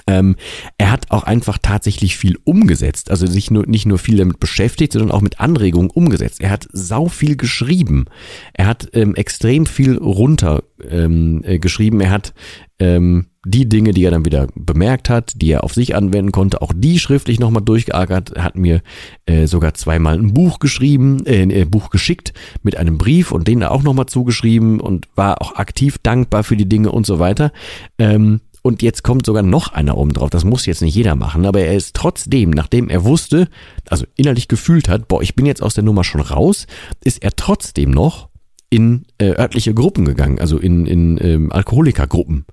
Ähm, 0.07 0.37
er 0.79 0.91
hat 0.91 1.11
auch 1.11 1.25
einfach 1.25 1.59
tatsächlich 1.61 2.17
viel 2.17 2.39
umgesetzt, 2.45 3.11
also 3.11 3.27
sich 3.27 3.51
nur, 3.51 3.67
nicht 3.67 3.87
nur 3.87 3.99
viel 3.99 4.17
damit 4.17 4.41
beschäftigt, 4.41 4.93
sondern 4.93 5.11
auch 5.11 5.21
mit 5.21 5.41
Anregungen 5.41 5.91
umgesetzt. 5.91 6.41
Er 6.41 6.51
hat 6.51 6.69
sau 6.73 7.09
viel 7.09 7.37
geschrieben. 7.37 8.07
Er 8.55 8.67
hat 8.67 8.89
ähm, 8.93 9.15
extrem 9.15 9.67
viel 9.67 9.97
runter 9.97 10.63
ähm, 10.89 11.43
äh, 11.45 11.59
geschrieben. 11.59 12.01
Er 12.01 12.11
hat 12.11 12.35
ähm, 12.79 13.27
die 13.49 13.69
Dinge, 13.69 13.93
die 13.93 14.05
er 14.05 14.11
dann 14.11 14.25
wieder 14.25 14.49
bemerkt 14.57 15.09
hat, 15.09 15.35
die 15.37 15.53
er 15.53 15.63
auf 15.63 15.73
sich 15.73 15.95
anwenden 15.95 16.33
konnte, 16.33 16.61
auch 16.61 16.73
die 16.75 16.99
schriftlich 16.99 17.39
nochmal 17.39 17.63
durchgeackert, 17.63 18.33
Er 18.33 18.43
hat 18.43 18.57
mir 18.57 18.83
äh, 19.27 19.47
sogar 19.47 19.75
zweimal 19.75 20.19
ein 20.19 20.35
Buch 20.35 20.59
geschrieben, 20.59 21.25
äh, 21.27 21.43
ein 21.43 21.51
äh, 21.51 21.65
Buch 21.65 21.91
geschickt 21.91 22.35
mit 22.63 22.77
einem 22.77 22.99
Brief 22.99 23.31
und 23.31 23.47
den 23.47 23.63
auch 23.63 23.85
nochmal 23.85 24.07
zugeschrieben 24.07 24.81
und 24.81 25.09
war 25.15 25.41
auch 25.41 25.55
aktiv 25.55 25.99
dankbar 26.03 26.43
für 26.43 26.57
die 26.57 26.69
Dinge 26.69 26.91
und 26.91 27.07
so 27.07 27.21
weiter. 27.21 27.53
Ähm, 27.99 28.41
und 28.67 28.83
jetzt 28.83 29.05
kommt 29.05 29.25
sogar 29.25 29.45
noch 29.45 29.73
einer 29.73 29.97
oben 29.97 30.13
drauf. 30.13 30.29
Das 30.29 30.45
muss 30.45 30.67
jetzt 30.67 30.83
nicht 30.83 30.97
jeder 30.97 31.15
machen, 31.15 31.47
aber 31.47 31.61
er 31.61 31.75
ist 31.75 31.95
trotzdem, 31.95 32.51
nachdem 32.51 32.89
er 32.89 33.05
wusste, 33.05 33.49
also 33.89 34.07
innerlich 34.17 34.49
gefühlt 34.49 34.89
hat, 34.89 35.07
boah, 35.07 35.23
ich 35.23 35.37
bin 35.37 35.47
jetzt 35.47 35.63
aus 35.63 35.75
der 35.75 35.85
Nummer 35.85 36.03
schon 36.03 36.21
raus, 36.21 36.67
ist 37.05 37.23
er 37.23 37.31
trotzdem 37.37 37.93
noch 37.93 38.29
in 38.69 39.07
äh, 39.19 39.39
örtliche 39.39 39.73
Gruppen 39.73 40.05
gegangen, 40.05 40.41
also 40.41 40.59
in, 40.59 40.85
in 40.85 41.17
ähm, 41.23 41.53
Alkoholikergruppen. 41.53 42.45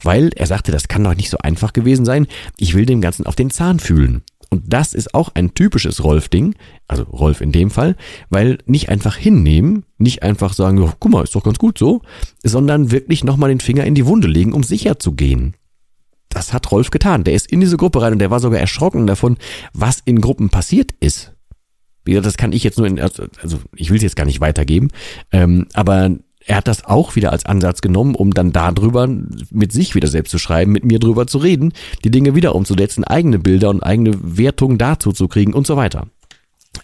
Weil 0.00 0.30
er 0.36 0.46
sagte, 0.46 0.70
das 0.70 0.86
kann 0.86 1.02
doch 1.02 1.16
nicht 1.16 1.30
so 1.30 1.38
einfach 1.38 1.72
gewesen 1.72 2.04
sein. 2.04 2.28
Ich 2.58 2.74
will 2.74 2.86
dem 2.86 3.00
Ganzen 3.00 3.26
auf 3.26 3.34
den 3.34 3.50
Zahn 3.50 3.80
fühlen. 3.80 4.22
Und 4.50 4.62
das 4.72 4.94
ist 4.94 5.14
auch 5.14 5.30
ein 5.34 5.54
typisches 5.54 6.04
Rolf-Ding, 6.04 6.54
also 6.86 7.02
Rolf 7.04 7.40
in 7.40 7.52
dem 7.52 7.70
Fall, 7.70 7.96
weil 8.30 8.58
nicht 8.66 8.88
einfach 8.88 9.16
hinnehmen, 9.16 9.84
nicht 9.98 10.22
einfach 10.22 10.52
sagen, 10.52 10.78
oh, 10.78 10.92
guck 10.98 11.12
mal, 11.12 11.24
ist 11.24 11.34
doch 11.34 11.42
ganz 11.42 11.58
gut 11.58 11.78
so, 11.78 12.02
sondern 12.42 12.90
wirklich 12.90 13.24
nochmal 13.24 13.48
den 13.48 13.60
Finger 13.60 13.84
in 13.84 13.94
die 13.94 14.06
Wunde 14.06 14.28
legen, 14.28 14.52
um 14.52 14.62
sicher 14.62 14.98
zu 14.98 15.12
gehen. 15.12 15.54
Das 16.28 16.52
hat 16.52 16.70
Rolf 16.70 16.90
getan. 16.90 17.24
Der 17.24 17.34
ist 17.34 17.50
in 17.50 17.60
diese 17.60 17.76
Gruppe 17.76 18.02
rein 18.02 18.12
und 18.12 18.18
der 18.18 18.30
war 18.30 18.40
sogar 18.40 18.60
erschrocken 18.60 19.06
davon, 19.06 19.36
was 19.72 20.00
in 20.04 20.20
Gruppen 20.20 20.50
passiert 20.50 20.92
ist. 21.00 21.32
Wie 22.04 22.12
gesagt, 22.12 22.26
das 22.26 22.36
kann 22.36 22.52
ich 22.52 22.62
jetzt 22.62 22.78
nur 22.78 22.86
in, 22.86 23.00
also 23.00 23.26
ich 23.74 23.90
will 23.90 23.96
es 23.96 24.02
jetzt 24.02 24.16
gar 24.16 24.26
nicht 24.26 24.40
weitergeben, 24.40 24.90
ähm, 25.32 25.66
aber 25.72 26.10
er 26.46 26.56
hat 26.56 26.68
das 26.68 26.84
auch 26.84 27.16
wieder 27.16 27.32
als 27.32 27.44
Ansatz 27.44 27.80
genommen, 27.80 28.14
um 28.14 28.32
dann 28.32 28.52
darüber 28.52 29.08
mit 29.50 29.72
sich 29.72 29.94
wieder 29.94 30.08
selbst 30.08 30.30
zu 30.30 30.38
schreiben, 30.38 30.72
mit 30.72 30.84
mir 30.84 31.00
drüber 31.00 31.26
zu 31.26 31.38
reden, 31.38 31.72
die 32.04 32.10
Dinge 32.10 32.34
wieder 32.34 32.54
umzusetzen, 32.54 33.04
eigene 33.04 33.38
Bilder 33.38 33.68
und 33.70 33.82
eigene 33.82 34.16
Wertungen 34.22 34.78
dazu 34.78 35.12
zu 35.12 35.26
kriegen 35.26 35.52
und 35.52 35.66
so 35.66 35.76
weiter. 35.76 36.06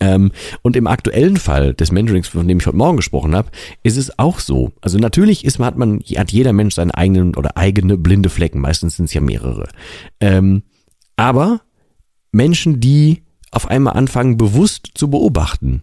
Ähm, 0.00 0.32
und 0.62 0.74
im 0.74 0.86
aktuellen 0.86 1.36
Fall 1.36 1.74
des 1.74 1.92
Mentorings, 1.92 2.28
von 2.28 2.48
dem 2.48 2.58
ich 2.58 2.66
heute 2.66 2.76
Morgen 2.76 2.96
gesprochen 2.96 3.36
habe, 3.36 3.50
ist 3.82 3.96
es 3.96 4.18
auch 4.18 4.40
so. 4.40 4.72
Also 4.80 4.98
natürlich 4.98 5.44
ist, 5.44 5.60
hat 5.60 5.76
man, 5.76 6.00
hat 6.16 6.32
jeder 6.32 6.52
Mensch 6.52 6.74
seine 6.74 6.94
eigenen 6.96 7.36
oder 7.36 7.56
eigene 7.56 7.96
blinde 7.96 8.30
Flecken. 8.30 8.60
Meistens 8.60 8.96
sind 8.96 9.04
es 9.04 9.14
ja 9.14 9.20
mehrere. 9.20 9.68
Ähm, 10.20 10.62
aber 11.16 11.60
Menschen, 12.32 12.80
die 12.80 13.22
auf 13.52 13.68
einmal 13.68 13.94
anfangen, 13.94 14.38
bewusst 14.38 14.90
zu 14.94 15.08
beobachten 15.10 15.82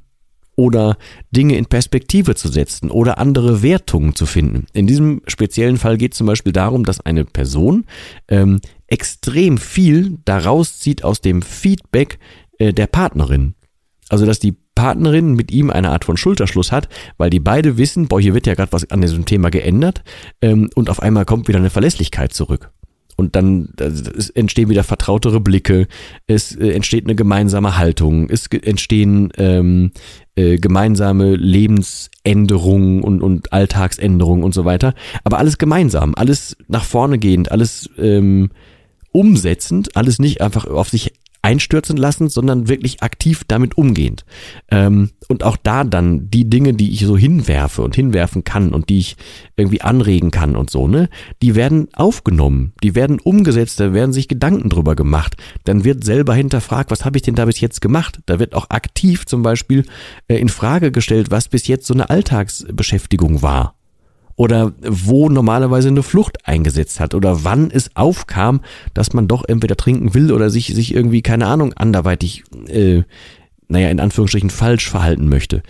oder 0.60 0.98
Dinge 1.32 1.56
in 1.56 1.68
Perspektive 1.68 2.36
zu 2.36 2.50
setzen 2.50 2.92
oder 2.92 3.18
andere 3.18 3.64
Wertungen 3.64 4.14
zu 4.14 4.26
finden. 4.26 4.66
In 4.74 4.88
diesem 4.88 5.22
speziellen 5.26 5.78
Fall 5.78 5.98
geht 5.98 6.12
es 6.12 6.18
zum 6.18 6.28
Beispiel 6.28 6.52
darum, 6.52 6.84
dass 6.84 7.00
eine 7.00 7.24
Person 7.24 7.86
ähm, 8.28 8.60
extrem 8.88 9.58
viel 9.58 10.18
daraus 10.26 10.78
zieht 10.78 11.06
aus 11.06 11.22
dem 11.22 11.42
Feedback 11.44 12.20
äh, 12.58 12.74
der 12.74 12.88
Partnerin. 12.88 13.56
Also 14.10 14.26
dass 14.26 14.40
die 14.40 14.58
Partnerin 14.76 15.34
mit 15.34 15.50
ihm 15.50 15.70
eine 15.70 15.92
Art 15.92 16.04
von 16.04 16.18
Schulterschluss 16.18 16.74
hat, 16.74 16.90
weil 17.18 17.30
die 17.30 17.40
beide 17.40 17.78
wissen, 17.78 18.10
boah, 18.10 18.20
hier 18.20 18.34
wird 18.34 18.46
ja 18.46 18.56
gerade 18.56 18.74
was 18.74 18.92
an 18.92 19.00
diesem 19.00 19.24
Thema 19.24 19.52
geändert 19.52 20.04
ähm, 20.42 20.70
und 20.76 20.90
auf 20.90 21.02
einmal 21.02 21.24
kommt 21.24 21.48
wieder 21.48 21.60
eine 21.60 21.70
Verlässlichkeit 21.70 22.34
zurück. 22.34 22.74
Und 23.20 23.36
dann 23.36 23.70
es 23.78 24.30
entstehen 24.30 24.70
wieder 24.70 24.84
vertrautere 24.84 25.40
Blicke, 25.40 25.88
es 26.26 26.56
äh, 26.56 26.70
entsteht 26.72 27.06
eine 27.06 27.16
gemeinsame 27.16 27.78
Haltung, 27.78 28.30
es 28.30 28.48
entstehen 28.48 29.32
ähm, 29.38 29.92
äh, 30.36 30.58
gemeinsame 30.58 31.36
Lebensänderungen 31.36 33.04
und, 33.04 33.22
und 33.22 33.52
Alltagsänderungen 33.52 34.44
und 34.44 34.54
so 34.54 34.66
weiter. 34.66 34.94
Aber 35.24 35.38
alles 35.38 35.58
gemeinsam, 35.58 36.16
alles 36.16 36.56
nach 36.68 36.86
vorne 36.86 37.20
gehend, 37.20 37.52
alles 37.52 37.90
ähm, 37.98 38.52
umsetzend, 39.12 39.96
alles 39.96 40.20
nicht 40.20 40.42
einfach 40.42 40.66
auf 40.66 40.90
sich 40.90 41.14
einstürzen 41.42 41.98
lassen, 41.98 42.30
sondern 42.30 42.68
wirklich 42.68 43.02
aktiv 43.02 43.44
damit 43.48 43.78
umgehend. 43.78 44.26
Ähm, 44.70 45.12
und 45.28 45.44
auch 45.44 45.58
da 45.58 45.84
dann 45.84 46.30
die 46.30 46.50
Dinge, 46.50 46.74
die 46.74 46.92
ich 46.92 47.06
so 47.06 47.18
hinwerfe 47.18 47.82
und 47.82 47.96
hinwerfen 47.96 48.44
kann 48.44 48.74
und 48.74 48.90
die 48.90 49.00
ich 49.00 49.16
irgendwie 49.56 49.82
anregen 49.82 50.32
kann 50.32 50.56
und 50.56 50.70
so, 50.70 50.88
ne, 50.88 51.10
die 51.42 51.56
werden 51.56 51.88
aufgenommen, 51.94 52.74
die 52.84 52.96
werden 52.96 53.20
umgesetzt, 53.20 53.80
da 53.80 53.94
werden 53.94 54.12
sich 54.12 54.28
Gedanken 54.28 54.70
drüber 54.70 54.96
gemacht. 54.96 55.38
Dann 55.64 55.84
wird 55.84 56.04
selber 56.04 56.34
hinterfragt, 56.34 56.92
was 56.92 57.06
habe 57.06 57.18
ich 57.18 57.24
denn 57.24 57.36
da 57.36 57.46
bis 57.46 57.60
jetzt 57.60 57.82
gemacht? 57.82 58.20
Da 58.26 58.40
wird 58.40 58.54
auch 58.54 58.70
aktiv 58.70 59.26
zum 59.26 59.44
Beispiel 59.44 59.86
äh, 60.28 60.38
in 60.38 60.50
Frage 60.50 60.92
gestellt, 60.92 61.32
was 61.32 61.48
bis 61.48 61.68
jetzt 61.68 61.88
so 61.88 61.94
eine 61.94 62.10
Alltagsbeschäftigung 62.10 63.42
war 63.42 63.79
oder 64.40 64.72
wo 64.80 65.28
normalerweise 65.28 65.90
eine 65.90 66.02
Flucht 66.02 66.48
eingesetzt 66.48 67.02
hat 67.02 67.14
oder 67.14 67.44
wann 67.44 67.70
es 67.72 67.94
aufkam, 67.98 68.62
dass 68.94 69.12
man 69.12 69.28
doch 69.28 69.44
entweder 69.46 69.76
trinken 69.76 70.14
will 70.14 70.32
oder 70.32 70.50
sich, 70.50 70.68
sich 70.68 70.96
irgendwie, 70.96 71.22
keine 71.22 71.46
Ahnung, 71.46 71.74
anderweitig, 71.74 72.46
äh, 72.68 73.04
naja, 73.68 73.90
in 73.90 74.00
Anführungsstrichen 74.00 74.50
falsch 74.50 74.90
verhalten 74.90 75.28
möchte. 75.28 75.62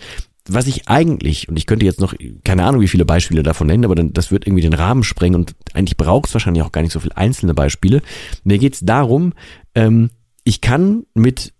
Was 0.48 0.68
ich 0.68 0.88
eigentlich, 0.88 1.48
und 1.48 1.58
ich 1.58 1.66
könnte 1.66 1.84
jetzt 1.84 1.98
noch, 1.98 2.14
keine 2.44 2.62
Ahnung, 2.62 2.80
wie 2.80 2.86
viele 2.86 3.04
Beispiele 3.04 3.42
davon 3.42 3.66
nennen, 3.66 3.84
aber 3.84 3.96
dann, 3.96 4.12
das 4.12 4.30
wird 4.30 4.46
irgendwie 4.46 4.62
den 4.62 4.72
Rahmen 4.72 5.02
sprengen 5.02 5.34
und 5.34 5.56
eigentlich 5.74 5.96
braucht 5.96 6.28
es 6.28 6.34
wahrscheinlich 6.34 6.62
auch 6.62 6.70
gar 6.70 6.82
nicht 6.82 6.92
so 6.92 7.00
viele 7.00 7.16
einzelne 7.16 7.54
Beispiele. 7.54 8.02
Mir 8.44 8.58
geht 8.58 8.74
es 8.74 8.80
darum, 8.80 9.32
ähm, 9.74 10.10
ich 10.44 10.60
kann 10.60 11.06
mit 11.14 11.54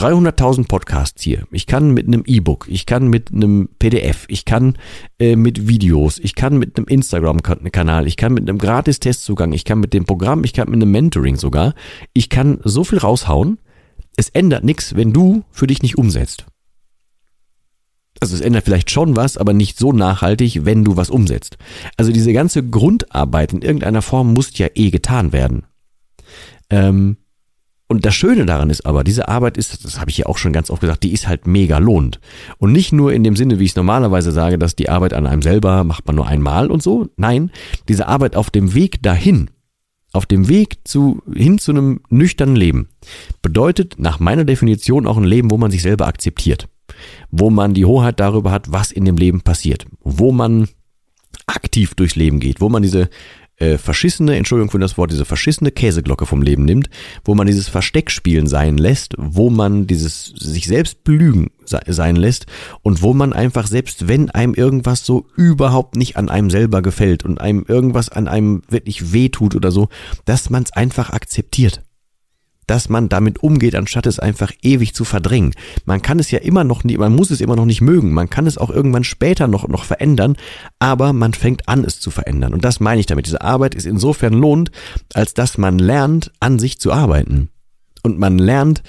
300.000 0.00 0.66
Podcasts 0.66 1.22
hier. 1.22 1.44
Ich 1.50 1.66
kann 1.66 1.90
mit 1.90 2.06
einem 2.06 2.22
E-Book, 2.26 2.66
ich 2.70 2.86
kann 2.86 3.08
mit 3.08 3.32
einem 3.34 3.68
PDF, 3.78 4.24
ich 4.28 4.46
kann 4.46 4.78
äh, 5.18 5.36
mit 5.36 5.68
Videos, 5.68 6.18
ich 6.18 6.34
kann 6.34 6.58
mit 6.58 6.78
einem 6.78 6.86
Instagram-Kanal, 6.86 8.06
ich 8.06 8.16
kann 8.16 8.32
mit 8.32 8.48
einem 8.48 8.56
Gratis-Testzugang, 8.56 9.52
ich 9.52 9.66
kann 9.66 9.78
mit 9.78 9.92
dem 9.92 10.06
Programm, 10.06 10.42
ich 10.44 10.54
kann 10.54 10.70
mit 10.70 10.76
einem 10.76 10.90
Mentoring 10.90 11.36
sogar. 11.36 11.74
Ich 12.14 12.30
kann 12.30 12.60
so 12.64 12.82
viel 12.82 12.98
raushauen. 12.98 13.58
Es 14.16 14.30
ändert 14.30 14.64
nichts, 14.64 14.96
wenn 14.96 15.12
du 15.12 15.44
für 15.50 15.66
dich 15.66 15.82
nicht 15.82 15.98
umsetzt. 15.98 16.46
Also 18.20 18.34
es 18.34 18.40
ändert 18.40 18.64
vielleicht 18.64 18.90
schon 18.90 19.16
was, 19.16 19.36
aber 19.36 19.52
nicht 19.52 19.78
so 19.78 19.92
nachhaltig, 19.92 20.64
wenn 20.64 20.82
du 20.82 20.96
was 20.96 21.10
umsetzt. 21.10 21.58
Also 21.98 22.10
diese 22.10 22.32
ganze 22.32 22.66
Grundarbeit 22.66 23.52
in 23.52 23.60
irgendeiner 23.60 24.02
Form 24.02 24.32
muss 24.32 24.56
ja 24.56 24.68
eh 24.74 24.90
getan 24.90 25.34
werden. 25.34 25.64
Ähm, 26.70 27.18
und 27.90 28.06
das 28.06 28.14
Schöne 28.14 28.46
daran 28.46 28.70
ist 28.70 28.86
aber, 28.86 29.02
diese 29.02 29.26
Arbeit 29.26 29.56
ist, 29.56 29.84
das 29.84 29.98
habe 29.98 30.12
ich 30.12 30.18
ja 30.18 30.26
auch 30.26 30.38
schon 30.38 30.52
ganz 30.52 30.70
oft 30.70 30.80
gesagt, 30.80 31.02
die 31.02 31.12
ist 31.12 31.26
halt 31.26 31.48
mega 31.48 31.78
lohnt. 31.78 32.20
Und 32.58 32.70
nicht 32.70 32.92
nur 32.92 33.12
in 33.12 33.24
dem 33.24 33.34
Sinne, 33.34 33.58
wie 33.58 33.64
ich 33.64 33.70
es 33.70 33.76
normalerweise 33.76 34.30
sage, 34.30 34.58
dass 34.58 34.76
die 34.76 34.88
Arbeit 34.88 35.12
an 35.12 35.26
einem 35.26 35.42
selber 35.42 35.82
macht 35.82 36.06
man 36.06 36.14
nur 36.14 36.28
einmal 36.28 36.70
und 36.70 36.84
so. 36.84 37.08
Nein, 37.16 37.50
diese 37.88 38.06
Arbeit 38.06 38.36
auf 38.36 38.48
dem 38.48 38.74
Weg 38.74 39.02
dahin, 39.02 39.50
auf 40.12 40.24
dem 40.24 40.46
Weg 40.46 40.78
zu, 40.84 41.20
hin 41.34 41.58
zu 41.58 41.72
einem 41.72 41.98
nüchternen 42.10 42.54
Leben, 42.54 42.90
bedeutet 43.42 43.96
nach 43.98 44.20
meiner 44.20 44.44
Definition 44.44 45.04
auch 45.08 45.16
ein 45.16 45.24
Leben, 45.24 45.50
wo 45.50 45.58
man 45.58 45.72
sich 45.72 45.82
selber 45.82 46.06
akzeptiert. 46.06 46.68
Wo 47.32 47.50
man 47.50 47.74
die 47.74 47.86
Hoheit 47.86 48.20
darüber 48.20 48.52
hat, 48.52 48.70
was 48.70 48.92
in 48.92 49.04
dem 49.04 49.16
Leben 49.16 49.40
passiert. 49.40 49.86
Wo 49.98 50.30
man 50.30 50.68
aktiv 51.48 51.96
durchs 51.96 52.14
Leben 52.14 52.38
geht, 52.38 52.60
wo 52.60 52.68
man 52.68 52.82
diese 52.82 53.10
äh, 53.60 53.78
verschissene, 53.78 54.36
Entschuldigung 54.36 54.70
für 54.70 54.78
das 54.78 54.98
Wort, 54.98 55.12
diese 55.12 55.24
verschissene 55.24 55.70
Käseglocke 55.70 56.26
vom 56.26 56.42
Leben 56.42 56.64
nimmt, 56.64 56.90
wo 57.24 57.34
man 57.34 57.46
dieses 57.46 57.68
Versteckspielen 57.68 58.46
sein 58.46 58.78
lässt, 58.78 59.14
wo 59.16 59.50
man 59.50 59.86
dieses 59.86 60.26
sich 60.36 60.66
selbst 60.66 61.04
belügen 61.04 61.50
sein 61.64 62.16
lässt 62.16 62.46
und 62.82 63.02
wo 63.02 63.14
man 63.14 63.32
einfach 63.32 63.66
selbst 63.68 64.08
wenn 64.08 64.30
einem 64.30 64.54
irgendwas 64.54 65.06
so 65.06 65.26
überhaupt 65.36 65.94
nicht 65.94 66.16
an 66.16 66.28
einem 66.28 66.50
selber 66.50 66.82
gefällt 66.82 67.24
und 67.24 67.40
einem 67.40 67.64
irgendwas 67.68 68.08
an 68.08 68.26
einem 68.26 68.62
wirklich 68.68 69.12
wehtut 69.12 69.54
oder 69.54 69.70
so, 69.70 69.88
dass 70.24 70.50
man 70.50 70.64
es 70.64 70.72
einfach 70.72 71.10
akzeptiert 71.10 71.82
dass 72.70 72.88
man 72.88 73.08
damit 73.08 73.42
umgeht, 73.42 73.74
anstatt 73.74 74.06
es 74.06 74.20
einfach 74.20 74.52
ewig 74.62 74.94
zu 74.94 75.04
verdrängen. 75.04 75.54
Man 75.86 76.02
kann 76.02 76.20
es 76.20 76.30
ja 76.30 76.38
immer 76.38 76.62
noch 76.62 76.84
nie, 76.84 76.96
man 76.96 77.12
muss 77.12 77.32
es 77.32 77.40
immer 77.40 77.56
noch 77.56 77.64
nicht 77.64 77.80
mögen. 77.80 78.12
Man 78.12 78.30
kann 78.30 78.46
es 78.46 78.58
auch 78.58 78.70
irgendwann 78.70 79.02
später 79.02 79.48
noch, 79.48 79.66
noch 79.66 79.82
verändern, 79.82 80.36
aber 80.78 81.12
man 81.12 81.34
fängt 81.34 81.68
an, 81.68 81.82
es 81.82 81.98
zu 81.98 82.12
verändern. 82.12 82.54
Und 82.54 82.64
das 82.64 82.78
meine 82.78 83.00
ich 83.00 83.06
damit. 83.06 83.26
Diese 83.26 83.40
Arbeit 83.40 83.74
ist 83.74 83.86
insofern 83.86 84.34
lohnt, 84.34 84.70
als 85.14 85.34
dass 85.34 85.58
man 85.58 85.80
lernt, 85.80 86.30
an 86.38 86.60
sich 86.60 86.78
zu 86.78 86.92
arbeiten 86.92 87.48
und 88.02 88.18
man 88.18 88.38
lernt 88.38 88.82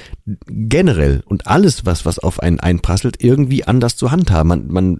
generell 0.47 1.23
und 1.25 1.47
alles, 1.47 1.85
was, 1.85 2.05
was 2.05 2.19
auf 2.19 2.41
einen 2.41 2.59
einprasselt, 2.59 3.23
irgendwie 3.23 3.63
anders 3.65 3.95
zu 3.95 4.11
handhaben. 4.11 4.47
Man, 4.47 4.67
man 4.67 4.97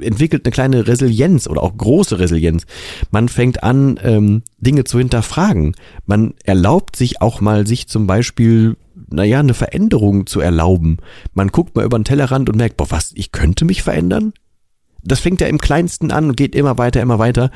entwickelt 0.00 0.44
eine 0.44 0.52
kleine 0.52 0.86
Resilienz 0.86 1.46
oder 1.46 1.62
auch 1.62 1.76
große 1.76 2.18
Resilienz. 2.18 2.66
Man 3.10 3.28
fängt 3.28 3.62
an, 3.62 3.98
ähm, 4.02 4.42
Dinge 4.58 4.84
zu 4.84 4.98
hinterfragen. 4.98 5.74
Man 6.06 6.34
erlaubt 6.44 6.96
sich 6.96 7.20
auch 7.20 7.40
mal, 7.40 7.66
sich 7.66 7.88
zum 7.88 8.06
Beispiel 8.06 8.76
naja, 9.10 9.40
eine 9.40 9.54
Veränderung 9.54 10.26
zu 10.26 10.40
erlauben. 10.40 10.98
Man 11.34 11.48
guckt 11.48 11.76
mal 11.76 11.84
über 11.84 11.98
den 11.98 12.04
Tellerrand 12.04 12.48
und 12.48 12.56
merkt, 12.56 12.76
boah, 12.76 12.90
was, 12.90 13.12
ich 13.14 13.32
könnte 13.32 13.64
mich 13.64 13.82
verändern? 13.82 14.32
Das 15.04 15.20
fängt 15.20 15.40
ja 15.40 15.46
im 15.46 15.58
kleinsten 15.58 16.10
an 16.10 16.30
und 16.30 16.36
geht 16.36 16.54
immer 16.54 16.78
weiter, 16.78 17.00
immer 17.02 17.18
weiter. 17.18 17.50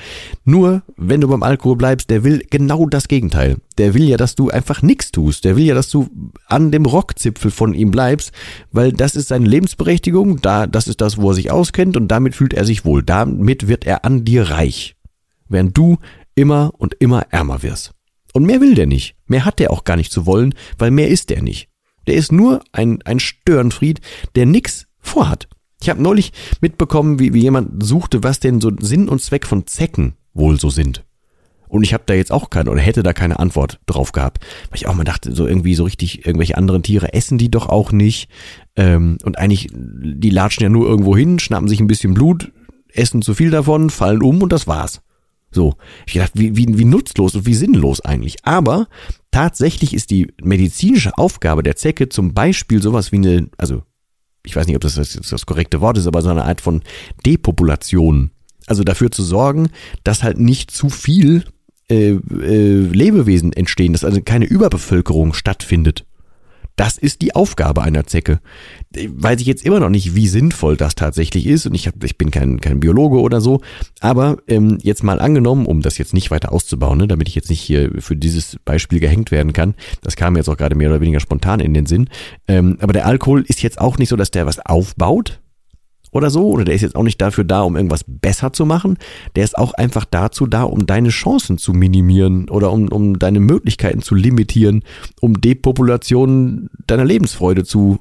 Nur, 0.44 0.82
wenn 0.96 1.20
du 1.20 1.28
beim 1.28 1.42
Alkohol 1.42 1.76
bleibst, 1.76 2.10
der 2.10 2.24
will 2.24 2.44
genau 2.50 2.86
das 2.86 3.08
Gegenteil. 3.08 3.56
Der 3.78 3.94
will 3.94 4.08
ja, 4.08 4.16
dass 4.16 4.34
du 4.34 4.50
einfach 4.50 4.82
nichts 4.82 5.10
tust. 5.10 5.44
Der 5.44 5.56
will 5.56 5.64
ja, 5.64 5.74
dass 5.74 5.88
du 5.88 6.08
an 6.46 6.70
dem 6.70 6.84
Rockzipfel 6.84 7.50
von 7.50 7.74
ihm 7.74 7.90
bleibst, 7.90 8.32
weil 8.70 8.92
das 8.92 9.16
ist 9.16 9.28
seine 9.28 9.48
Lebensberechtigung, 9.48 10.40
da, 10.40 10.66
das 10.66 10.88
ist 10.88 11.00
das, 11.00 11.16
wo 11.18 11.30
er 11.30 11.34
sich 11.34 11.50
auskennt 11.50 11.96
und 11.96 12.08
damit 12.08 12.34
fühlt 12.34 12.54
er 12.54 12.64
sich 12.64 12.84
wohl. 12.84 13.02
Damit 13.02 13.66
wird 13.66 13.86
er 13.86 14.04
an 14.04 14.24
dir 14.24 14.50
reich. 14.50 14.96
Während 15.48 15.76
du 15.76 15.98
immer 16.34 16.72
und 16.76 16.94
immer 16.98 17.26
ärmer 17.30 17.62
wirst. 17.62 17.92
Und 18.34 18.44
mehr 18.44 18.60
will 18.60 18.74
der 18.74 18.86
nicht. 18.86 19.16
Mehr 19.26 19.44
hat 19.44 19.58
der 19.58 19.70
auch 19.70 19.84
gar 19.84 19.96
nicht 19.96 20.12
zu 20.12 20.26
wollen, 20.26 20.54
weil 20.76 20.90
mehr 20.90 21.08
ist 21.08 21.30
der 21.30 21.42
nicht. 21.42 21.68
Der 22.06 22.14
ist 22.14 22.30
nur 22.30 22.62
ein, 22.72 23.00
ein 23.02 23.20
Störenfried, 23.20 24.00
der 24.34 24.46
nix 24.46 24.86
vorhat. 25.00 25.48
Ich 25.80 25.88
habe 25.88 26.02
neulich 26.02 26.32
mitbekommen, 26.60 27.18
wie, 27.18 27.32
wie 27.34 27.42
jemand 27.42 27.82
suchte, 27.82 28.22
was 28.22 28.40
denn 28.40 28.60
so 28.60 28.72
Sinn 28.80 29.08
und 29.08 29.22
Zweck 29.22 29.46
von 29.46 29.66
Zecken 29.66 30.14
wohl 30.34 30.58
so 30.58 30.70
sind. 30.70 31.04
Und 31.68 31.82
ich 31.82 31.92
habe 31.92 32.04
da 32.06 32.14
jetzt 32.14 32.32
auch 32.32 32.50
keine 32.50 32.70
oder 32.70 32.80
hätte 32.80 33.02
da 33.02 33.12
keine 33.12 33.38
Antwort 33.38 33.78
drauf 33.86 34.12
gehabt. 34.12 34.44
Weil 34.70 34.78
ich 34.78 34.86
auch 34.86 34.94
mal 34.94 35.04
dachte, 35.04 35.34
so 35.34 35.46
irgendwie 35.46 35.74
so 35.74 35.84
richtig, 35.84 36.26
irgendwelche 36.26 36.56
anderen 36.56 36.82
Tiere 36.82 37.12
essen 37.12 37.38
die 37.38 37.50
doch 37.50 37.68
auch 37.68 37.92
nicht. 37.92 38.30
Ähm, 38.74 39.18
und 39.22 39.38
eigentlich, 39.38 39.68
die 39.72 40.30
latschen 40.30 40.62
ja 40.62 40.68
nur 40.70 40.88
irgendwo 40.88 41.16
hin, 41.16 41.38
schnappen 41.38 41.68
sich 41.68 41.80
ein 41.80 41.86
bisschen 41.86 42.14
Blut, 42.14 42.50
essen 42.92 43.22
zu 43.22 43.34
viel 43.34 43.50
davon, 43.50 43.90
fallen 43.90 44.22
um 44.22 44.42
und 44.42 44.52
das 44.52 44.66
war's. 44.66 45.02
So. 45.50 45.74
Ich 46.06 46.14
dachte, 46.14 46.38
wie, 46.38 46.56
wie, 46.56 46.78
wie 46.78 46.84
nutzlos 46.84 47.34
und 47.34 47.46
wie 47.46 47.54
sinnlos 47.54 48.00
eigentlich. 48.00 48.36
Aber 48.44 48.88
tatsächlich 49.30 49.94
ist 49.94 50.10
die 50.10 50.32
medizinische 50.42 51.16
Aufgabe 51.18 51.62
der 51.62 51.76
Zecke 51.76 52.08
zum 52.08 52.32
Beispiel 52.32 52.82
sowas 52.82 53.12
wie 53.12 53.16
eine, 53.16 53.48
also 53.58 53.82
ich 54.44 54.56
weiß 54.56 54.66
nicht, 54.66 54.76
ob 54.76 54.82
das 54.82 54.94
das, 54.94 55.12
das 55.12 55.46
korrekte 55.46 55.80
Wort 55.80 55.98
ist, 55.98 56.06
aber 56.06 56.22
so 56.22 56.30
eine 56.30 56.44
Art 56.44 56.60
von 56.60 56.82
Depopulation. 57.26 58.30
Also 58.66 58.84
dafür 58.84 59.10
zu 59.10 59.22
sorgen, 59.22 59.70
dass 60.04 60.22
halt 60.22 60.38
nicht 60.38 60.70
zu 60.70 60.90
viel 60.90 61.44
äh, 61.90 62.10
äh, 62.10 62.80
Lebewesen 62.80 63.52
entstehen, 63.52 63.92
dass 63.92 64.04
also 64.04 64.20
keine 64.20 64.44
Überbevölkerung 64.44 65.32
stattfindet. 65.32 66.04
Das 66.78 66.96
ist 66.96 67.22
die 67.22 67.34
Aufgabe 67.34 67.82
einer 67.82 68.06
Zecke. 68.06 68.38
Weiß 68.94 69.40
ich 69.40 69.48
jetzt 69.48 69.66
immer 69.66 69.80
noch 69.80 69.88
nicht, 69.88 70.14
wie 70.14 70.28
sinnvoll 70.28 70.76
das 70.76 70.94
tatsächlich 70.94 71.44
ist. 71.48 71.66
Und 71.66 71.74
ich, 71.74 71.88
hab, 71.88 72.04
ich 72.04 72.16
bin 72.16 72.30
kein, 72.30 72.60
kein 72.60 72.78
Biologe 72.78 73.18
oder 73.18 73.40
so. 73.40 73.62
Aber 73.98 74.36
ähm, 74.46 74.78
jetzt 74.80 75.02
mal 75.02 75.18
angenommen, 75.18 75.66
um 75.66 75.82
das 75.82 75.98
jetzt 75.98 76.14
nicht 76.14 76.30
weiter 76.30 76.52
auszubauen, 76.52 76.98
ne, 76.98 77.08
damit 77.08 77.28
ich 77.28 77.34
jetzt 77.34 77.50
nicht 77.50 77.60
hier 77.60 77.90
für 77.98 78.14
dieses 78.14 78.58
Beispiel 78.64 79.00
gehängt 79.00 79.32
werden 79.32 79.52
kann. 79.52 79.74
Das 80.02 80.14
kam 80.14 80.36
jetzt 80.36 80.48
auch 80.48 80.56
gerade 80.56 80.76
mehr 80.76 80.88
oder 80.88 81.00
weniger 81.00 81.18
spontan 81.18 81.58
in 81.58 81.74
den 81.74 81.86
Sinn. 81.86 82.08
Ähm, 82.46 82.78
aber 82.80 82.92
der 82.92 83.06
Alkohol 83.06 83.44
ist 83.48 83.60
jetzt 83.60 83.80
auch 83.80 83.98
nicht 83.98 84.08
so, 84.08 84.14
dass 84.14 84.30
der 84.30 84.46
was 84.46 84.64
aufbaut, 84.64 85.40
oder 86.10 86.30
so, 86.30 86.48
oder 86.48 86.64
der 86.64 86.74
ist 86.74 86.82
jetzt 86.82 86.96
auch 86.96 87.02
nicht 87.02 87.20
dafür 87.20 87.44
da, 87.44 87.62
um 87.62 87.76
irgendwas 87.76 88.04
besser 88.06 88.52
zu 88.52 88.66
machen. 88.66 88.98
Der 89.36 89.44
ist 89.44 89.58
auch 89.58 89.74
einfach 89.74 90.04
dazu 90.04 90.46
da, 90.46 90.62
um 90.62 90.86
deine 90.86 91.10
Chancen 91.10 91.58
zu 91.58 91.72
minimieren 91.72 92.48
oder 92.48 92.72
um, 92.72 92.88
um 92.88 93.18
deine 93.18 93.40
Möglichkeiten 93.40 94.02
zu 94.02 94.14
limitieren, 94.14 94.82
um 95.20 95.40
Depopulation 95.40 96.70
deiner 96.86 97.04
Lebensfreude 97.04 97.64
zu, 97.64 97.98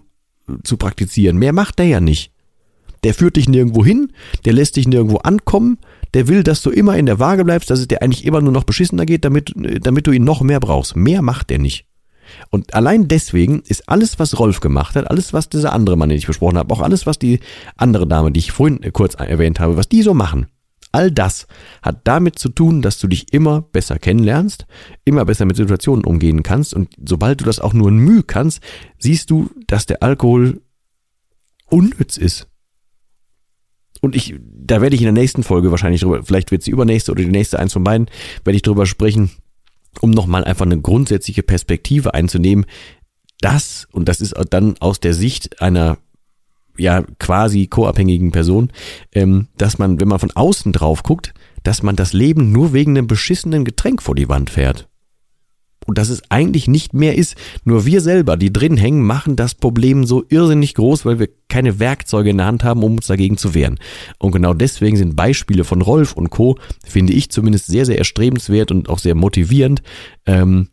zu 0.63 0.77
praktizieren. 0.77 1.37
Mehr 1.37 1.53
macht 1.53 1.79
der 1.79 1.87
ja 1.87 1.99
nicht. 1.99 2.31
Der 3.03 3.13
führt 3.13 3.35
dich 3.35 3.47
nirgendwo 3.47 3.85
hin, 3.85 4.11
der 4.45 4.53
lässt 4.53 4.75
dich 4.75 4.87
nirgendwo 4.87 5.17
ankommen, 5.17 5.77
der 6.13 6.27
will, 6.27 6.43
dass 6.43 6.61
du 6.61 6.71
immer 6.71 6.97
in 6.97 7.05
der 7.05 7.19
Waage 7.19 7.45
bleibst, 7.45 7.69
dass 7.69 7.79
es 7.79 7.87
dir 7.87 8.01
eigentlich 8.01 8.25
immer 8.25 8.41
nur 8.41 8.51
noch 8.51 8.63
beschissener 8.63 9.05
geht, 9.05 9.23
damit, 9.23 9.53
damit 9.55 10.07
du 10.07 10.11
ihn 10.11 10.23
noch 10.23 10.41
mehr 10.41 10.59
brauchst. 10.59 10.95
Mehr 10.95 11.21
macht 11.21 11.49
der 11.49 11.59
nicht. 11.59 11.85
Und 12.49 12.73
allein 12.73 13.07
deswegen 13.07 13.61
ist 13.61 13.89
alles, 13.89 14.19
was 14.19 14.39
Rolf 14.39 14.59
gemacht 14.59 14.95
hat, 14.95 15.09
alles, 15.09 15.33
was 15.33 15.49
dieser 15.49 15.73
andere 15.73 15.97
Mann, 15.97 16.09
den 16.09 16.17
ich 16.17 16.27
besprochen 16.27 16.57
habe, 16.57 16.73
auch 16.73 16.81
alles, 16.81 17.05
was 17.05 17.19
die 17.19 17.39
andere 17.75 18.07
Dame, 18.07 18.31
die 18.31 18.39
ich 18.39 18.51
vorhin 18.51 18.81
kurz 18.93 19.15
erwähnt 19.15 19.59
habe, 19.59 19.77
was 19.77 19.89
die 19.89 20.01
so 20.01 20.13
machen, 20.13 20.47
all 20.91 21.11
das 21.11 21.47
hat 21.81 22.01
damit 22.05 22.39
zu 22.39 22.49
tun, 22.49 22.81
dass 22.81 22.99
du 22.99 23.07
dich 23.07 23.33
immer 23.33 23.61
besser 23.61 23.99
kennenlernst, 23.99 24.65
immer 25.05 25.25
besser 25.25 25.45
mit 25.45 25.55
Situationen 25.55 26.05
umgehen 26.05 26.43
kannst 26.43 26.73
und 26.73 26.89
sobald 27.03 27.41
du 27.41 27.45
das 27.45 27.59
auch 27.59 27.73
nur 27.73 27.91
ein 27.91 27.97
Mühe 27.97 28.23
kannst, 28.23 28.61
siehst 28.97 29.29
du, 29.29 29.49
dass 29.67 29.85
der 29.85 30.01
Alkohol 30.01 30.61
unnütz 31.69 32.17
ist. 32.17 32.47
Und 34.01 34.15
ich, 34.15 34.35
da 34.39 34.81
werde 34.81 34.95
ich 34.95 35.01
in 35.01 35.05
der 35.05 35.13
nächsten 35.13 35.43
Folge 35.43 35.71
wahrscheinlich 35.71 36.01
drüber, 36.01 36.23
vielleicht 36.23 36.51
wird 36.51 36.63
sie 36.63 36.71
übernächste 36.71 37.11
oder 37.11 37.23
die 37.23 37.29
nächste 37.29 37.59
eins 37.59 37.73
von 37.73 37.83
beiden, 37.83 38.09
werde 38.43 38.55
ich 38.55 38.61
drüber 38.61 38.85
sprechen, 38.85 39.31
um 40.01 40.11
nochmal 40.11 40.43
einfach 40.43 40.65
eine 40.65 40.79
grundsätzliche 40.79 41.43
Perspektive 41.43 42.13
einzunehmen, 42.13 42.65
das, 43.39 43.87
und 43.91 44.09
das 44.09 44.21
ist 44.21 44.35
dann 44.49 44.75
aus 44.79 44.99
der 44.99 45.13
Sicht 45.13 45.61
einer 45.61 45.97
ja 46.77 47.03
quasi 47.19 47.67
co-abhängigen 47.67 48.31
Person, 48.31 48.71
ähm, 49.13 49.47
dass 49.57 49.77
man, 49.77 49.99
wenn 49.99 50.07
man 50.07 50.19
von 50.19 50.31
außen 50.31 50.73
drauf 50.73 51.03
guckt, 51.03 51.33
dass 51.63 51.83
man 51.83 51.95
das 51.95 52.13
Leben 52.13 52.51
nur 52.51 52.73
wegen 52.73 52.97
einem 52.97 53.07
beschissenen 53.07 53.65
Getränk 53.65 54.01
vor 54.01 54.15
die 54.15 54.29
Wand 54.29 54.49
fährt 54.49 54.87
und 55.87 55.97
dass 55.97 56.09
es 56.09 56.21
eigentlich 56.29 56.67
nicht 56.67 56.93
mehr 56.93 57.15
ist. 57.15 57.35
Nur 57.63 57.85
wir 57.85 58.01
selber, 58.01 58.37
die 58.37 58.53
drin 58.53 58.77
hängen, 58.77 59.03
machen 59.03 59.35
das 59.35 59.55
Problem 59.55 60.05
so 60.05 60.23
irrsinnig 60.29 60.75
groß, 60.75 61.05
weil 61.05 61.17
wir 61.17 61.29
keine 61.47 61.79
Werkzeuge 61.79 62.29
in 62.29 62.37
der 62.37 62.45
Hand 62.45 62.63
haben, 62.63 62.83
um 62.83 62.97
uns 62.97 63.07
dagegen 63.07 63.37
zu 63.37 63.55
wehren. 63.55 63.79
Und 64.19 64.33
genau 64.33 64.53
deswegen 64.53 64.97
sind 64.97 65.15
Beispiele 65.15 65.63
von 65.63 65.81
Rolf 65.81 66.13
und 66.13 66.29
Co., 66.29 66.57
finde 66.85 67.13
ich 67.13 67.31
zumindest 67.31 67.67
sehr, 67.67 67.85
sehr 67.85 67.97
erstrebenswert 67.97 68.71
und 68.71 68.89
auch 68.89 68.99
sehr 68.99 69.15
motivierend. 69.15 69.81
Ähm, 70.25 70.67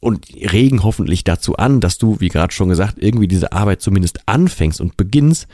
und 0.00 0.26
regen 0.34 0.82
hoffentlich 0.82 1.24
dazu 1.24 1.56
an, 1.56 1.80
dass 1.80 1.98
du, 1.98 2.20
wie 2.20 2.28
gerade 2.28 2.54
schon 2.54 2.70
gesagt, 2.70 2.96
irgendwie 2.98 3.28
diese 3.28 3.52
Arbeit 3.52 3.82
zumindest 3.82 4.26
anfängst 4.26 4.80
und 4.80 4.96
beginnst, 4.96 5.46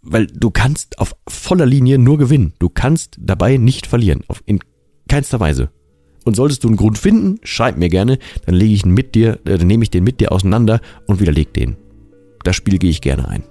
weil 0.00 0.26
du 0.26 0.50
kannst 0.50 0.98
auf 0.98 1.14
voller 1.28 1.66
Linie 1.66 1.98
nur 1.98 2.16
gewinnen. 2.16 2.54
Du 2.58 2.70
kannst 2.70 3.18
dabei 3.20 3.58
nicht 3.58 3.86
verlieren. 3.86 4.24
Auf, 4.28 4.42
in 4.46 4.60
keinster 5.08 5.40
Weise. 5.40 5.70
Und 6.24 6.36
solltest 6.36 6.64
du 6.64 6.68
einen 6.68 6.76
Grund 6.76 6.98
finden, 6.98 7.38
schreib 7.42 7.76
mir 7.76 7.88
gerne, 7.88 8.18
dann 8.46 8.54
lege 8.54 8.74
ich 8.74 8.84
ihn 8.84 8.92
mit 8.92 9.14
dir, 9.14 9.38
äh, 9.44 9.58
dann 9.58 9.66
nehme 9.66 9.82
ich 9.82 9.90
den 9.90 10.04
mit 10.04 10.20
dir 10.20 10.32
auseinander 10.32 10.80
und 11.06 11.20
widerleg 11.20 11.52
den. 11.52 11.76
Das 12.42 12.56
Spiel 12.56 12.78
gehe 12.78 12.90
ich 12.90 13.00
gerne 13.00 13.28
ein. 13.28 13.44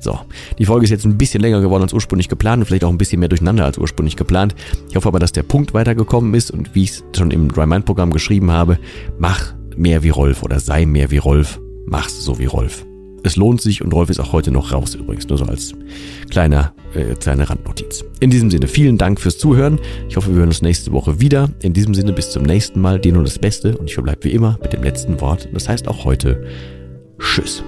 So, 0.00 0.18
die 0.58 0.64
Folge 0.64 0.84
ist 0.84 0.90
jetzt 0.90 1.04
ein 1.04 1.18
bisschen 1.18 1.42
länger 1.42 1.60
geworden 1.60 1.82
als 1.82 1.92
ursprünglich 1.92 2.28
geplant 2.28 2.60
und 2.60 2.66
vielleicht 2.66 2.84
auch 2.84 2.90
ein 2.90 2.98
bisschen 2.98 3.20
mehr 3.20 3.28
durcheinander 3.28 3.66
als 3.66 3.76
ursprünglich 3.76 4.16
geplant. 4.16 4.54
Ich 4.88 4.96
hoffe 4.96 5.08
aber, 5.08 5.18
dass 5.18 5.32
der 5.32 5.42
Punkt 5.42 5.74
weitergekommen 5.74 6.32
ist 6.34 6.50
und 6.50 6.74
wie 6.74 6.84
ich 6.84 6.90
es 6.90 7.04
schon 7.16 7.30
im 7.30 7.52
Dry 7.52 7.66
Mind 7.66 7.84
Programm 7.84 8.10
geschrieben 8.10 8.50
habe, 8.50 8.78
mach 9.18 9.54
mehr 9.76 10.02
wie 10.02 10.08
Rolf 10.08 10.42
oder 10.42 10.58
sei 10.58 10.86
mehr 10.86 11.10
wie 11.10 11.18
Rolf, 11.18 11.60
mach's 11.84 12.24
so 12.24 12.38
wie 12.38 12.46
Rolf. 12.46 12.86
Es 13.22 13.36
lohnt 13.36 13.60
sich 13.60 13.82
und 13.82 13.92
Rolf 13.92 14.10
ist 14.10 14.20
auch 14.20 14.32
heute 14.32 14.50
noch 14.50 14.72
raus 14.72 14.94
übrigens, 14.94 15.28
nur 15.28 15.38
so 15.38 15.44
als 15.44 15.74
kleiner, 16.30 16.72
äh, 16.94 17.14
kleine 17.14 17.48
Randnotiz. 17.48 18.04
In 18.20 18.30
diesem 18.30 18.50
Sinne, 18.50 18.66
vielen 18.66 18.98
Dank 18.98 19.20
fürs 19.20 19.38
Zuhören. 19.38 19.78
Ich 20.08 20.16
hoffe, 20.16 20.30
wir 20.30 20.36
hören 20.36 20.48
uns 20.48 20.62
nächste 20.62 20.92
Woche 20.92 21.20
wieder. 21.20 21.50
In 21.62 21.72
diesem 21.72 21.94
Sinne, 21.94 22.12
bis 22.12 22.30
zum 22.30 22.42
nächsten 22.44 22.80
Mal. 22.80 22.98
Dir 22.98 23.12
nur 23.12 23.24
das 23.24 23.38
Beste 23.38 23.76
und 23.76 23.86
ich 23.86 23.94
verbleibe 23.94 24.24
wie 24.24 24.32
immer 24.32 24.58
mit 24.62 24.72
dem 24.72 24.82
letzten 24.82 25.20
Wort. 25.20 25.48
Das 25.52 25.68
heißt 25.68 25.88
auch 25.88 26.04
heute 26.04 26.44
Tschüss. 27.18 27.62